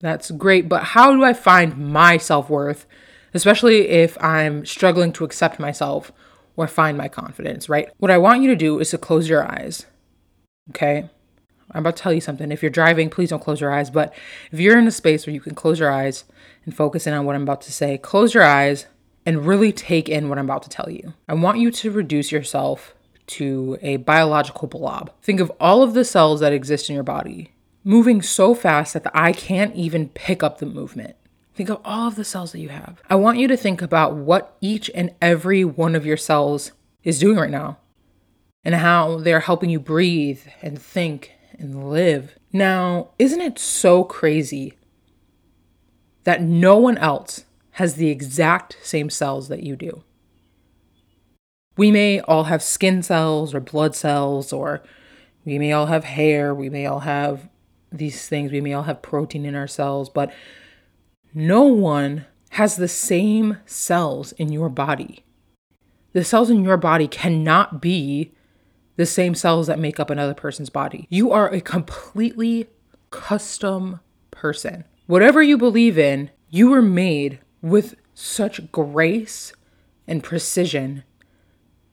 That's 0.00 0.30
great, 0.30 0.68
but 0.68 0.82
how 0.82 1.14
do 1.14 1.22
I 1.22 1.32
find 1.34 1.76
my 1.76 2.16
self 2.16 2.48
worth, 2.48 2.86
especially 3.34 3.88
if 3.88 4.22
I'm 4.22 4.64
struggling 4.64 5.12
to 5.14 5.24
accept 5.24 5.60
myself 5.60 6.10
or 6.56 6.66
find 6.66 6.96
my 6.96 7.08
confidence, 7.08 7.68
right? 7.68 7.88
What 7.98 8.10
I 8.10 8.18
want 8.18 8.42
you 8.42 8.48
to 8.48 8.56
do 8.56 8.80
is 8.80 8.90
to 8.90 8.98
close 8.98 9.28
your 9.28 9.44
eyes. 9.44 9.86
Okay? 10.70 11.08
I'm 11.72 11.80
about 11.80 11.96
to 11.96 12.02
tell 12.02 12.12
you 12.12 12.20
something. 12.20 12.50
If 12.50 12.62
you're 12.62 12.70
driving, 12.70 13.10
please 13.10 13.30
don't 13.30 13.42
close 13.42 13.60
your 13.60 13.72
eyes. 13.72 13.90
But 13.90 14.12
if 14.50 14.58
you're 14.58 14.78
in 14.78 14.86
a 14.86 14.92
space 14.92 15.26
where 15.26 15.34
you 15.34 15.40
can 15.40 15.54
close 15.54 15.78
your 15.78 15.90
eyes 15.90 16.24
and 16.64 16.74
focus 16.74 17.06
in 17.06 17.14
on 17.14 17.24
what 17.24 17.36
I'm 17.36 17.42
about 17.42 17.60
to 17.62 17.72
say, 17.72 17.96
close 17.98 18.34
your 18.34 18.42
eyes 18.42 18.86
and 19.24 19.46
really 19.46 19.72
take 19.72 20.08
in 20.08 20.28
what 20.28 20.38
I'm 20.38 20.46
about 20.46 20.62
to 20.64 20.68
tell 20.68 20.90
you. 20.90 21.14
I 21.28 21.34
want 21.34 21.58
you 21.58 21.70
to 21.70 21.90
reduce 21.90 22.32
yourself 22.32 22.94
to 23.28 23.78
a 23.80 23.98
biological 23.98 24.66
blob. 24.66 25.12
Think 25.22 25.38
of 25.38 25.52
all 25.60 25.82
of 25.82 25.94
the 25.94 26.04
cells 26.04 26.40
that 26.40 26.52
exist 26.52 26.88
in 26.88 26.94
your 26.94 27.04
body 27.04 27.52
moving 27.84 28.22
so 28.22 28.54
fast 28.54 28.94
that 28.94 29.04
the 29.04 29.18
eye 29.18 29.32
can't 29.32 29.74
even 29.74 30.08
pick 30.08 30.42
up 30.42 30.58
the 30.58 30.66
movement. 30.66 31.16
Think 31.54 31.68
of 31.68 31.80
all 31.84 32.08
of 32.08 32.16
the 32.16 32.24
cells 32.24 32.52
that 32.52 32.60
you 32.60 32.70
have. 32.70 33.02
I 33.10 33.16
want 33.16 33.38
you 33.38 33.48
to 33.48 33.56
think 33.56 33.82
about 33.82 34.14
what 34.14 34.56
each 34.60 34.90
and 34.94 35.14
every 35.20 35.64
one 35.64 35.94
of 35.94 36.06
your 36.06 36.16
cells 36.16 36.72
is 37.04 37.18
doing 37.18 37.36
right 37.36 37.50
now 37.50 37.78
and 38.64 38.74
how 38.74 39.18
they're 39.18 39.40
helping 39.40 39.70
you 39.70 39.80
breathe 39.80 40.40
and 40.62 40.80
think 40.80 41.32
and 41.58 41.90
live. 41.90 42.36
Now, 42.52 43.10
isn't 43.18 43.40
it 43.40 43.58
so 43.58 44.04
crazy 44.04 44.74
that 46.24 46.42
no 46.42 46.78
one 46.78 46.98
else 46.98 47.44
has 47.72 47.94
the 47.94 48.08
exact 48.08 48.78
same 48.82 49.10
cells 49.10 49.48
that 49.48 49.62
you 49.62 49.76
do? 49.76 50.02
We 51.76 51.90
may 51.90 52.20
all 52.20 52.44
have 52.44 52.62
skin 52.62 53.02
cells 53.02 53.54
or 53.54 53.60
blood 53.60 53.94
cells, 53.94 54.52
or 54.52 54.82
we 55.44 55.58
may 55.58 55.72
all 55.72 55.86
have 55.86 56.04
hair, 56.04 56.54
we 56.54 56.68
may 56.68 56.86
all 56.86 57.00
have 57.00 57.49
these 57.92 58.28
things. 58.28 58.52
We 58.52 58.60
may 58.60 58.72
all 58.72 58.84
have 58.84 59.02
protein 59.02 59.44
in 59.44 59.54
our 59.54 59.66
cells, 59.66 60.08
but 60.08 60.32
no 61.34 61.62
one 61.62 62.26
has 62.50 62.76
the 62.76 62.88
same 62.88 63.58
cells 63.66 64.32
in 64.32 64.50
your 64.52 64.68
body. 64.68 65.24
The 66.12 66.24
cells 66.24 66.50
in 66.50 66.64
your 66.64 66.76
body 66.76 67.06
cannot 67.06 67.80
be 67.80 68.32
the 68.96 69.06
same 69.06 69.34
cells 69.34 69.66
that 69.68 69.78
make 69.78 70.00
up 70.00 70.10
another 70.10 70.34
person's 70.34 70.70
body. 70.70 71.06
You 71.08 71.30
are 71.30 71.48
a 71.48 71.60
completely 71.60 72.68
custom 73.10 74.00
person. 74.30 74.84
Whatever 75.06 75.42
you 75.42 75.56
believe 75.56 75.98
in, 75.98 76.30
You 76.52 76.70
were 76.70 76.82
made 76.82 77.38
with 77.62 77.94
such 78.12 78.72
grace 78.72 79.52
and 80.08 80.24
precision 80.24 81.04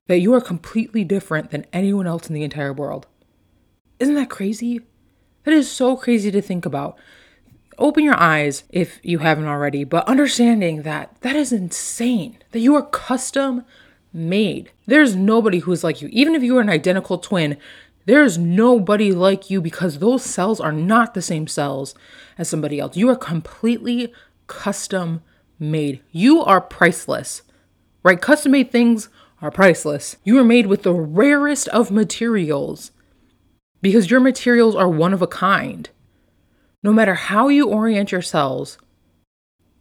that 0.08 0.20
you 0.20 0.34
are 0.34 0.42
completely 0.42 1.04
different 1.04 1.52
than 1.52 1.68
anyone 1.72 2.08
else 2.08 2.28
in 2.28 2.34
the 2.34 2.44
entire 2.44 2.74
world. 2.74 3.06
Isn't 4.00 4.16
that 4.16 4.32
crazy? 4.32 4.82
That 5.48 5.54
is 5.54 5.72
so 5.72 5.96
crazy 5.96 6.30
to 6.32 6.42
think 6.42 6.66
about. 6.66 6.98
Open 7.78 8.04
your 8.04 8.20
eyes 8.20 8.66
if 8.70 9.00
you 9.02 9.20
haven't 9.20 9.48
already, 9.48 9.86
but 9.86 10.06
understanding 10.06 10.82
that 10.82 11.16
that 11.22 11.38
is 11.38 11.54
insane, 11.54 12.40
that 12.52 12.60
you 12.60 12.76
are 12.76 12.82
custom 12.82 13.64
made. 14.12 14.74
There's 14.88 15.16
nobody 15.16 15.60
who's 15.60 15.86
like 15.86 16.02
you. 16.02 16.10
Even 16.12 16.36
if 16.36 16.44
you 16.44 16.58
are 16.58 16.62
an 16.62 16.70
identical 16.70 17.18
twin, 17.18 17.56
there's 18.04 18.38
nobody 18.38 19.14
like 19.14 19.50
you 19.50 19.62
because 19.62 20.00
those 20.00 20.22
cells 20.22 20.60
are 20.60 20.74
not 20.74 21.14
the 21.14 21.22
same 21.22 21.48
cells 21.48 21.96
as 22.38 22.50
somebody 22.50 22.78
else. 22.78 22.98
You 22.98 23.08
are 23.08 23.16
completely 23.16 24.12
custom 24.48 25.22
made. 25.58 26.02
You 26.12 26.44
are 26.44 26.60
priceless, 26.60 27.44
right? 28.04 28.20
Custom 28.20 28.52
made 28.52 28.70
things 28.70 29.08
are 29.42 29.50
priceless. 29.50 30.18
You 30.26 30.40
are 30.40 30.44
made 30.44 30.68
with 30.68 30.84
the 30.84 30.94
rarest 30.94 31.70
of 31.70 31.90
materials 31.90 32.92
because 33.82 34.10
your 34.10 34.20
materials 34.20 34.76
are 34.76 34.90
one 34.90 35.14
of 35.14 35.22
a 35.22 35.28
kind. 35.28 35.90
No 36.84 36.94
matter 36.94 37.16
how 37.16 37.48
you 37.48 37.70
orient 37.70 38.12
your 38.12 38.22
cells, 38.22 38.78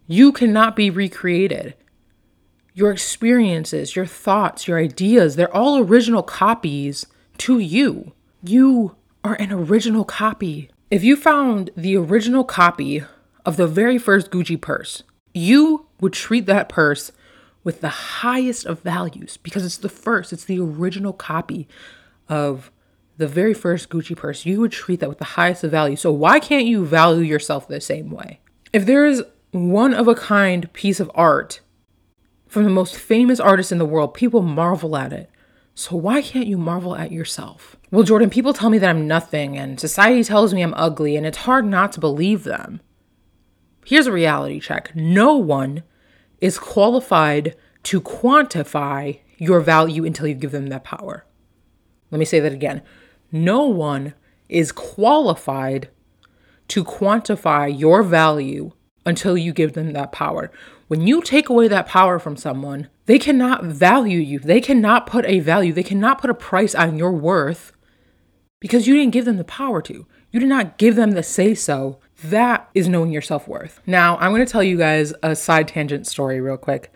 you 0.07 0.31
cannot 0.31 0.75
be 0.75 0.89
recreated. 0.89 1.75
Your 2.73 2.91
experiences, 2.91 3.95
your 3.95 4.05
thoughts, 4.05 4.67
your 4.67 4.77
ideas, 4.77 5.35
they're 5.35 5.55
all 5.55 5.79
original 5.79 6.23
copies 6.23 7.05
to 7.39 7.59
you. 7.59 8.13
You 8.43 8.95
are 9.23 9.35
an 9.35 9.51
original 9.51 10.05
copy. 10.05 10.69
If 10.89 11.03
you 11.03 11.15
found 11.15 11.71
the 11.75 11.97
original 11.97 12.43
copy 12.43 13.03
of 13.45 13.57
the 13.57 13.67
very 13.67 13.97
first 13.97 14.31
Gucci 14.31 14.59
purse, 14.59 15.03
you 15.33 15.87
would 15.99 16.13
treat 16.13 16.45
that 16.45 16.69
purse 16.69 17.11
with 17.63 17.81
the 17.81 17.89
highest 17.89 18.65
of 18.65 18.79
values 18.79 19.37
because 19.37 19.65
it's 19.65 19.77
the 19.77 19.89
first, 19.89 20.31
it's 20.31 20.45
the 20.45 20.59
original 20.59 21.13
copy 21.13 21.67
of 22.29 22.71
the 23.17 23.27
very 23.27 23.53
first 23.53 23.89
Gucci 23.89 24.15
purse. 24.15 24.45
You 24.45 24.59
would 24.61 24.71
treat 24.71 24.99
that 24.99 25.09
with 25.09 25.17
the 25.17 25.25
highest 25.25 25.63
of 25.63 25.71
value. 25.71 25.95
So, 25.95 26.11
why 26.11 26.39
can't 26.39 26.65
you 26.65 26.85
value 26.85 27.23
yourself 27.23 27.67
the 27.67 27.81
same 27.81 28.09
way? 28.11 28.39
If 28.71 28.85
there 28.85 29.05
is 29.05 29.23
one 29.51 29.93
of 29.93 30.07
a 30.07 30.15
kind 30.15 30.71
piece 30.73 30.99
of 30.99 31.11
art 31.15 31.61
from 32.47 32.63
the 32.63 32.69
most 32.69 32.95
famous 32.95 33.39
artist 33.39 33.71
in 33.71 33.77
the 33.77 33.85
world, 33.85 34.13
people 34.13 34.41
marvel 34.41 34.95
at 34.95 35.11
it. 35.11 35.29
So, 35.73 35.95
why 35.95 36.21
can't 36.21 36.47
you 36.47 36.57
marvel 36.57 36.95
at 36.95 37.11
yourself? 37.11 37.75
Well, 37.91 38.03
Jordyn, 38.03 38.31
people 38.31 38.53
tell 38.53 38.69
me 38.69 38.77
that 38.77 38.89
I'm 38.89 39.07
nothing, 39.07 39.57
and 39.57 39.79
society 39.79 40.23
tells 40.23 40.53
me 40.53 40.61
I'm 40.61 40.73
ugly, 40.75 41.15
and 41.15 41.25
it's 41.25 41.39
hard 41.39 41.65
not 41.65 41.91
to 41.93 41.99
believe 41.99 42.43
them. 42.43 42.81
Here's 43.85 44.07
a 44.07 44.11
reality 44.11 44.59
check 44.59 44.95
no 44.95 45.35
one 45.35 45.83
is 46.41 46.59
qualified 46.59 47.55
to 47.83 48.01
quantify 48.01 49.19
your 49.37 49.61
value 49.61 50.03
until 50.03 50.27
you 50.27 50.33
give 50.33 50.51
them 50.51 50.67
that 50.67 50.83
power. 50.83 51.25
Let 52.11 52.19
me 52.19 52.25
say 52.25 52.39
that 52.39 52.53
again. 52.53 52.81
No 53.31 53.63
one 53.65 54.13
is 54.49 54.71
qualified 54.71 55.89
to 56.69 56.83
quantify 56.83 57.77
your 57.77 58.03
value 58.03 58.71
until 59.05 59.37
you 59.37 59.53
give 59.53 59.73
them 59.73 59.93
that 59.93 60.11
power. 60.11 60.51
When 60.87 61.05
you 61.05 61.21
take 61.21 61.49
away 61.49 61.67
that 61.67 61.87
power 61.87 62.19
from 62.19 62.37
someone, 62.37 62.89
they 63.05 63.19
cannot 63.19 63.63
value 63.63 64.19
you. 64.19 64.39
They 64.39 64.61
cannot 64.61 65.07
put 65.07 65.25
a 65.25 65.39
value, 65.39 65.73
they 65.73 65.83
cannot 65.83 66.19
put 66.19 66.29
a 66.29 66.33
price 66.33 66.75
on 66.75 66.97
your 66.97 67.11
worth 67.11 67.73
because 68.59 68.87
you 68.87 68.95
didn't 68.95 69.13
give 69.13 69.25
them 69.25 69.37
the 69.37 69.43
power 69.43 69.81
to. 69.83 70.05
You 70.31 70.39
did 70.39 70.49
not 70.49 70.77
give 70.77 70.95
them 70.95 71.11
the 71.11 71.23
say 71.23 71.55
so. 71.55 71.99
That 72.23 72.69
is 72.73 72.87
knowing 72.87 73.11
your 73.11 73.21
self 73.21 73.47
worth. 73.47 73.79
Now, 73.85 74.17
I'm 74.17 74.31
going 74.31 74.45
to 74.45 74.51
tell 74.51 74.63
you 74.63 74.77
guys 74.77 75.13
a 75.23 75.35
side 75.35 75.67
tangent 75.67 76.07
story 76.07 76.41
real 76.41 76.57
quick 76.57 76.91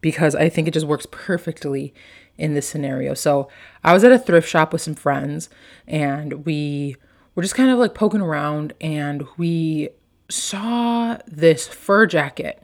because 0.00 0.34
I 0.34 0.48
think 0.48 0.68
it 0.68 0.74
just 0.74 0.86
works 0.86 1.06
perfectly 1.10 1.94
in 2.38 2.54
this 2.54 2.68
scenario. 2.68 3.14
So, 3.14 3.48
I 3.82 3.92
was 3.92 4.04
at 4.04 4.12
a 4.12 4.18
thrift 4.18 4.48
shop 4.48 4.72
with 4.72 4.82
some 4.82 4.94
friends 4.94 5.48
and 5.86 6.44
we 6.44 6.96
were 7.34 7.42
just 7.42 7.54
kind 7.54 7.70
of 7.70 7.78
like 7.78 7.94
poking 7.94 8.20
around 8.20 8.72
and 8.80 9.26
we 9.36 9.90
saw 10.28 11.18
this 11.26 11.68
fur 11.68 12.06
jacket 12.06 12.62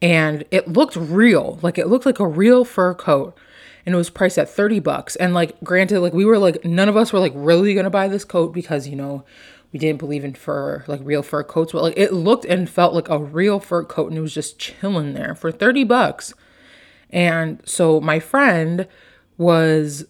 and 0.00 0.44
it 0.50 0.68
looked 0.68 0.96
real. 0.96 1.58
Like 1.62 1.78
it 1.78 1.88
looked 1.88 2.06
like 2.06 2.20
a 2.20 2.26
real 2.26 2.64
fur 2.64 2.94
coat 2.94 3.36
and 3.84 3.94
it 3.94 3.98
was 3.98 4.10
priced 4.10 4.38
at 4.38 4.48
30 4.48 4.80
bucks. 4.80 5.16
And 5.16 5.34
like 5.34 5.58
granted, 5.64 6.00
like 6.00 6.12
we 6.12 6.24
were 6.24 6.38
like 6.38 6.64
none 6.64 6.88
of 6.88 6.96
us 6.96 7.12
were 7.12 7.18
like 7.18 7.32
really 7.34 7.74
gonna 7.74 7.90
buy 7.90 8.08
this 8.08 8.24
coat 8.24 8.52
because 8.52 8.86
you 8.86 8.96
know 8.96 9.24
we 9.72 9.78
didn't 9.78 9.98
believe 9.98 10.24
in 10.24 10.34
fur, 10.34 10.84
like 10.86 11.00
real 11.02 11.22
fur 11.22 11.42
coats, 11.42 11.72
but 11.72 11.82
like 11.82 11.96
it 11.96 12.12
looked 12.12 12.44
and 12.44 12.68
felt 12.68 12.94
like 12.94 13.08
a 13.08 13.18
real 13.18 13.58
fur 13.58 13.84
coat 13.84 14.08
and 14.08 14.18
it 14.18 14.22
was 14.22 14.34
just 14.34 14.58
chilling 14.58 15.14
there 15.14 15.34
for 15.34 15.50
30 15.50 15.84
bucks. 15.84 16.34
And 17.10 17.60
so 17.64 18.00
my 18.00 18.18
friend 18.18 18.86
was 19.38 20.04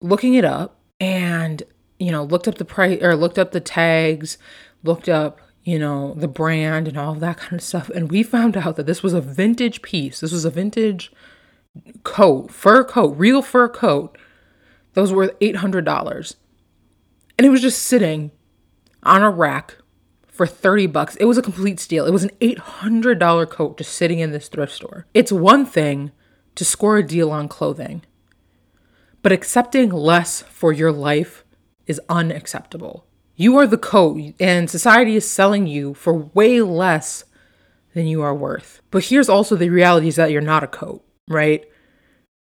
looking 0.00 0.34
it 0.34 0.44
up 0.44 0.80
and 1.00 1.62
you 1.98 2.10
know 2.10 2.24
looked 2.24 2.48
up 2.48 2.56
the 2.56 2.64
price 2.64 3.00
or 3.02 3.16
looked 3.16 3.38
up 3.38 3.52
the 3.52 3.60
tags, 3.60 4.38
looked 4.82 5.08
up 5.08 5.40
you 5.64 5.78
know 5.78 6.14
the 6.14 6.28
brand 6.28 6.88
and 6.88 6.96
all 6.96 7.14
that 7.14 7.36
kind 7.36 7.54
of 7.54 7.62
stuff 7.62 7.88
and 7.90 8.10
we 8.10 8.22
found 8.24 8.56
out 8.56 8.74
that 8.76 8.86
this 8.86 9.02
was 9.02 9.12
a 9.12 9.20
vintage 9.20 9.82
piece. 9.82 10.20
This 10.20 10.32
was 10.32 10.44
a 10.44 10.50
vintage 10.50 11.12
coat, 12.04 12.50
fur 12.50 12.84
coat, 12.84 13.16
real 13.16 13.42
fur 13.42 13.68
coat 13.68 14.18
that 14.94 15.00
was 15.00 15.12
worth 15.12 15.38
$800. 15.40 16.36
And 17.38 17.46
it 17.46 17.50
was 17.50 17.62
just 17.62 17.82
sitting 17.82 18.30
on 19.02 19.22
a 19.22 19.30
rack 19.30 19.76
for 20.42 20.46
30 20.48 20.88
bucks. 20.88 21.14
It 21.16 21.26
was 21.26 21.38
a 21.38 21.42
complete 21.42 21.78
steal. 21.78 22.04
It 22.04 22.10
was 22.10 22.24
an 22.24 22.32
$800 22.40 23.48
coat 23.48 23.78
just 23.78 23.92
sitting 23.92 24.18
in 24.18 24.32
this 24.32 24.48
thrift 24.48 24.72
store. 24.72 25.06
It's 25.14 25.30
one 25.30 25.64
thing 25.64 26.10
to 26.56 26.64
score 26.64 26.96
a 26.96 27.06
deal 27.06 27.30
on 27.30 27.46
clothing, 27.46 28.02
but 29.22 29.30
accepting 29.30 29.90
less 29.90 30.42
for 30.42 30.72
your 30.72 30.90
life 30.90 31.44
is 31.86 32.00
unacceptable. 32.08 33.06
You 33.36 33.56
are 33.56 33.68
the 33.68 33.78
coat, 33.78 34.34
and 34.40 34.68
society 34.68 35.14
is 35.14 35.30
selling 35.30 35.68
you 35.68 35.94
for 35.94 36.12
way 36.12 36.60
less 36.60 37.22
than 37.94 38.08
you 38.08 38.20
are 38.22 38.34
worth. 38.34 38.80
But 38.90 39.04
here's 39.04 39.28
also 39.28 39.54
the 39.54 39.70
reality 39.70 40.08
is 40.08 40.16
that 40.16 40.32
you're 40.32 40.40
not 40.40 40.64
a 40.64 40.68
coat 40.68 41.04
right? 41.28 41.64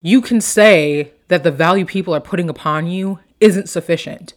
You 0.01 0.23
can 0.23 0.41
say 0.41 1.13
that 1.27 1.43
the 1.43 1.51
value 1.51 1.85
people 1.85 2.15
are 2.15 2.21
putting 2.21 2.49
upon 2.49 2.87
you 2.87 3.19
isn't 3.41 3.69
sufficient 3.69 4.35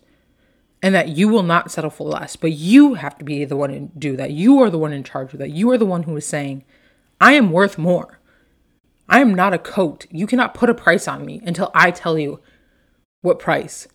and 0.84 0.94
that 0.94 1.08
you 1.08 1.30
will 1.30 1.44
not 1.44 1.72
settle 1.72 1.90
for 1.90 2.08
less, 2.08 2.36
but 2.36 2.52
you 2.52 2.96
have 2.96 3.18
to 3.18 3.24
be 3.24 3.46
the 3.46 3.56
one 3.56 3.72
to 3.72 3.80
do 3.98 4.18
that. 4.18 4.32
You 4.32 4.62
are 4.62 4.70
the 4.70 4.78
one 4.78 4.92
in 4.92 5.04
charge 5.04 5.32
of 5.32 5.40
that. 5.40 5.52
You 5.52 5.72
are 5.72 5.78
the 5.78 5.86
one 5.86 6.04
who 6.04 6.16
is 6.18 6.28
saying, 6.28 6.66
I 7.22 7.34
am 7.34 7.52
worth 7.52 7.78
more. 7.78 8.20
I 9.08 9.22
am 9.22 9.34
not 9.34 9.54
a 9.54 9.58
coat. 9.58 10.06
You 10.12 10.28
cannot 10.28 10.54
put 10.54 10.70
a 10.70 10.74
price 10.74 11.08
on 11.08 11.26
me 11.26 11.42
until 11.46 11.72
I 11.74 11.92
tell 11.92 12.20
you 12.20 12.42
what 13.22 13.40
price. 13.40 13.88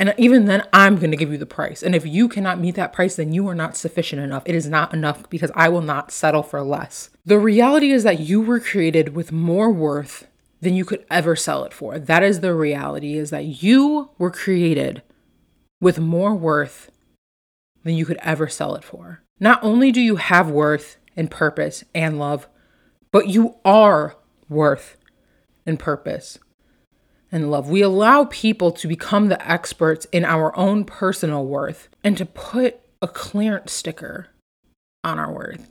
And 0.00 0.14
even 0.16 0.46
then, 0.46 0.66
I'm 0.72 0.96
going 0.96 1.10
to 1.10 1.16
give 1.16 1.30
you 1.30 1.38
the 1.38 1.46
price. 1.46 1.82
And 1.82 1.94
if 1.94 2.06
you 2.06 2.26
cannot 2.26 2.58
meet 2.58 2.74
that 2.76 2.92
price, 2.92 3.16
then 3.16 3.32
you 3.32 3.46
are 3.48 3.54
not 3.54 3.76
sufficient 3.76 4.22
enough. 4.22 4.42
It 4.46 4.54
is 4.54 4.68
not 4.68 4.94
enough 4.94 5.28
because 5.28 5.52
I 5.54 5.68
will 5.68 5.82
not 5.82 6.10
settle 6.10 6.42
for 6.42 6.62
less. 6.62 7.10
The 7.24 7.38
reality 7.38 7.92
is 7.92 8.02
that 8.02 8.18
you 8.18 8.40
were 8.40 8.58
created 8.58 9.14
with 9.14 9.30
more 9.30 9.70
worth 9.70 10.26
than 10.62 10.74
you 10.74 10.86
could 10.86 11.04
ever 11.10 11.36
sell 11.36 11.64
it 11.64 11.74
for. 11.74 11.98
That 11.98 12.22
is 12.22 12.40
the 12.40 12.54
reality 12.54 13.16
is 13.16 13.30
that 13.30 13.62
you 13.62 14.10
were 14.18 14.30
created 14.30 15.02
with 15.82 15.98
more 15.98 16.34
worth 16.34 16.92
than 17.82 17.94
you 17.94 18.06
could 18.06 18.18
ever 18.22 18.46
sell 18.46 18.76
it 18.76 18.84
for. 18.84 19.20
Not 19.40 19.62
only 19.64 19.90
do 19.90 20.00
you 20.00 20.16
have 20.16 20.48
worth 20.48 20.96
and 21.16 21.28
purpose 21.28 21.82
and 21.92 22.20
love, 22.20 22.46
but 23.10 23.28
you 23.28 23.56
are 23.64 24.16
worth 24.48 24.96
and 25.66 25.80
purpose 25.80 26.38
and 27.32 27.50
love. 27.50 27.68
We 27.68 27.82
allow 27.82 28.26
people 28.26 28.70
to 28.70 28.86
become 28.86 29.28
the 29.28 29.50
experts 29.50 30.06
in 30.12 30.24
our 30.24 30.56
own 30.56 30.84
personal 30.84 31.44
worth 31.44 31.88
and 32.04 32.16
to 32.16 32.26
put 32.26 32.80
a 33.02 33.08
clearance 33.08 33.72
sticker 33.72 34.28
on 35.02 35.18
our 35.18 35.32
worth. 35.32 35.68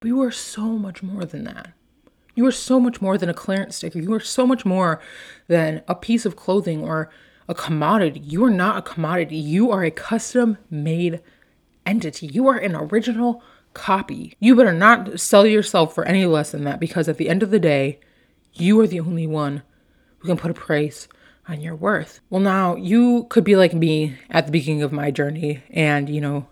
But 0.00 0.08
you 0.08 0.22
are 0.22 0.30
so 0.30 0.62
much 0.78 1.02
more 1.02 1.26
than 1.26 1.44
that. 1.44 1.74
You 2.34 2.46
are 2.46 2.52
so 2.52 2.80
much 2.80 3.02
more 3.02 3.18
than 3.18 3.28
a 3.28 3.34
clearance 3.34 3.76
sticker. 3.76 3.98
You 3.98 4.14
are 4.14 4.20
so 4.20 4.46
much 4.46 4.64
more 4.64 5.02
than 5.48 5.82
a 5.86 5.94
piece 5.94 6.24
of 6.24 6.34
clothing 6.34 6.82
or 6.82 7.10
a 7.48 7.54
commodity. 7.54 8.20
You 8.20 8.44
are 8.44 8.50
not 8.50 8.78
a 8.78 8.82
commodity. 8.82 9.36
You 9.36 9.70
are 9.70 9.84
a 9.84 9.90
custom 9.90 10.58
made 10.70 11.20
entity. 11.86 12.26
You 12.26 12.48
are 12.48 12.56
an 12.56 12.74
original 12.74 13.42
copy. 13.74 14.36
You 14.40 14.54
better 14.54 14.72
not 14.72 15.20
sell 15.20 15.46
yourself 15.46 15.94
for 15.94 16.04
any 16.04 16.26
less 16.26 16.52
than 16.52 16.64
that 16.64 16.80
because 16.80 17.08
at 17.08 17.18
the 17.18 17.28
end 17.28 17.42
of 17.42 17.50
the 17.50 17.58
day, 17.58 18.00
you 18.54 18.80
are 18.80 18.86
the 18.86 19.00
only 19.00 19.26
one 19.26 19.62
who 20.18 20.28
can 20.28 20.36
put 20.36 20.50
a 20.50 20.54
price 20.54 21.08
on 21.48 21.60
your 21.60 21.74
worth. 21.74 22.20
Well, 22.30 22.40
now 22.40 22.76
you 22.76 23.26
could 23.28 23.44
be 23.44 23.56
like 23.56 23.74
me 23.74 24.16
at 24.30 24.46
the 24.46 24.52
beginning 24.52 24.82
of 24.82 24.92
my 24.92 25.10
journey, 25.10 25.62
and 25.70 26.08
you 26.08 26.20
know, 26.20 26.46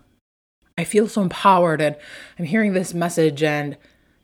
I 0.77 0.83
feel 0.83 1.07
so 1.07 1.21
empowered, 1.21 1.81
and 1.81 1.95
I'm 2.37 2.45
hearing 2.45 2.73
this 2.73 2.93
message, 2.93 3.41
and 3.41 3.77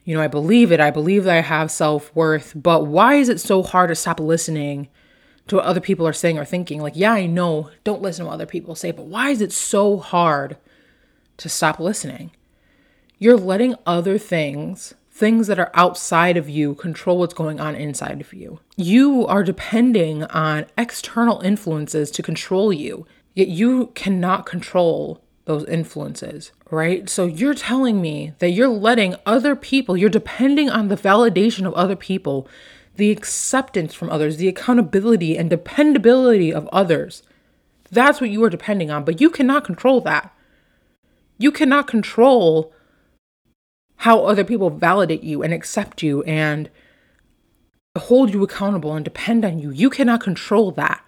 you 0.03 0.15
know, 0.15 0.21
I 0.21 0.27
believe 0.27 0.71
it. 0.71 0.79
I 0.79 0.91
believe 0.91 1.23
that 1.23 1.38
I 1.38 1.41
have 1.41 1.71
self 1.71 2.13
worth, 2.15 2.53
but 2.55 2.85
why 2.85 3.15
is 3.15 3.29
it 3.29 3.39
so 3.39 3.63
hard 3.63 3.89
to 3.89 3.95
stop 3.95 4.19
listening 4.19 4.89
to 5.50 5.58
what 5.58 5.65
other 5.65 5.82
people 5.82 6.08
are 6.08 6.13
saying 6.13 6.38
or 6.38 6.46
thinking? 6.46 6.82
Like, 6.82 6.96
yeah, 6.96 7.13
I 7.13 7.25
know, 7.25 7.70
don't 7.84 8.01
listen 8.01 8.24
to 8.24 8.27
what 8.27 8.36
other 8.36 8.46
people 8.46 8.75
say, 8.75 8.91
but 8.91 9.06
why 9.06 9.29
is 9.29 9.41
it 9.41 9.51
so 9.51 9.98
hard 9.98 10.58
to 11.38 11.50
stop 11.50 11.79
listening? 11.79 12.32
You're 13.18 13.38
letting 13.38 13.75
other 13.86 14.18
things, 14.18 14.94
things 15.12 15.48
that 15.48 15.60
are 15.60 15.72
outside 15.74 16.38
of 16.38 16.48
you, 16.48 16.75
control 16.75 17.18
what's 17.18 17.34
going 17.34 17.60
on 17.60 17.75
inside 17.75 18.22
of 18.22 18.34
you. 18.34 18.60
You 18.77 19.27
are 19.27 19.44
depending 19.44 20.24
on 20.24 20.65
external 20.77 21.41
influences 21.41 22.12
to 22.12 22.24
control 22.24 22.72
you, 22.72 23.06
yet 23.36 23.50
you 23.50 23.88
cannot 23.96 24.46
control 24.46 25.22
those 25.46 25.65
influences, 25.65 26.51
right? 26.70 27.10
So 27.10 27.25
you're 27.25 27.56
telling 27.56 28.00
me 28.00 28.34
that 28.38 28.51
you're 28.51 28.70
letting 28.70 29.15
other 29.25 29.56
people, 29.56 29.98
you're 29.98 30.10
depending 30.10 30.70
on 30.70 30.88
the 30.88 30.96
validation 30.96 31.65
of 31.65 31.74
other 31.74 31.96
people, 31.96 32.48
the 33.00 33.12
acceptance 33.12 33.94
from 33.94 34.10
others, 34.10 34.38
the 34.38 34.50
accountability 34.50 35.38
and 35.38 35.50
dependability 35.50 36.53
of 36.53 36.68
others. 36.68 37.24
That's 37.89 38.22
what 38.22 38.29
you 38.29 38.44
are 38.44 38.50
depending 38.50 38.91
on, 38.91 39.03
but 39.06 39.20
you 39.20 39.29
cannot 39.29 39.63
control 39.63 40.01
that. 40.01 40.34
You 41.38 41.51
cannot 41.51 41.88
control 41.88 42.74
how 43.98 44.25
other 44.25 44.44
people 44.44 44.70
validate 44.70 45.24
you 45.24 45.41
and 45.41 45.53
accept 45.53 46.03
you 46.03 46.24
and 46.24 46.70
hold 47.98 48.34
you 48.34 48.44
accountable 48.44 48.94
and 48.94 49.03
depend 49.03 49.44
on 49.46 49.60
you. 49.60 49.72
You 49.72 49.89
cannot 49.89 50.22
control 50.22 50.72
that. 50.72 51.03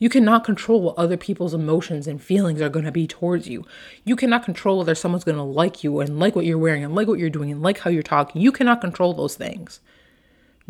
You 0.00 0.08
cannot 0.08 0.44
control 0.44 0.82
what 0.82 0.98
other 0.98 1.16
people's 1.16 1.54
emotions 1.54 2.06
and 2.06 2.22
feelings 2.22 2.60
are 2.60 2.68
going 2.68 2.84
to 2.84 2.92
be 2.92 3.06
towards 3.06 3.48
you. 3.48 3.64
You 4.04 4.16
cannot 4.16 4.44
control 4.44 4.78
whether 4.78 4.94
someone's 4.94 5.24
going 5.24 5.38
to 5.38 5.42
like 5.42 5.82
you 5.82 6.00
and 6.00 6.18
like 6.18 6.36
what 6.36 6.44
you're 6.44 6.58
wearing 6.58 6.84
and 6.84 6.94
like 6.94 7.08
what 7.08 7.18
you're 7.18 7.30
doing 7.30 7.50
and 7.50 7.62
like 7.62 7.78
how 7.78 7.90
you're 7.90 8.02
talking. 8.02 8.42
You 8.42 8.52
cannot 8.52 8.80
control 8.80 9.14
those 9.14 9.34
things. 9.36 9.80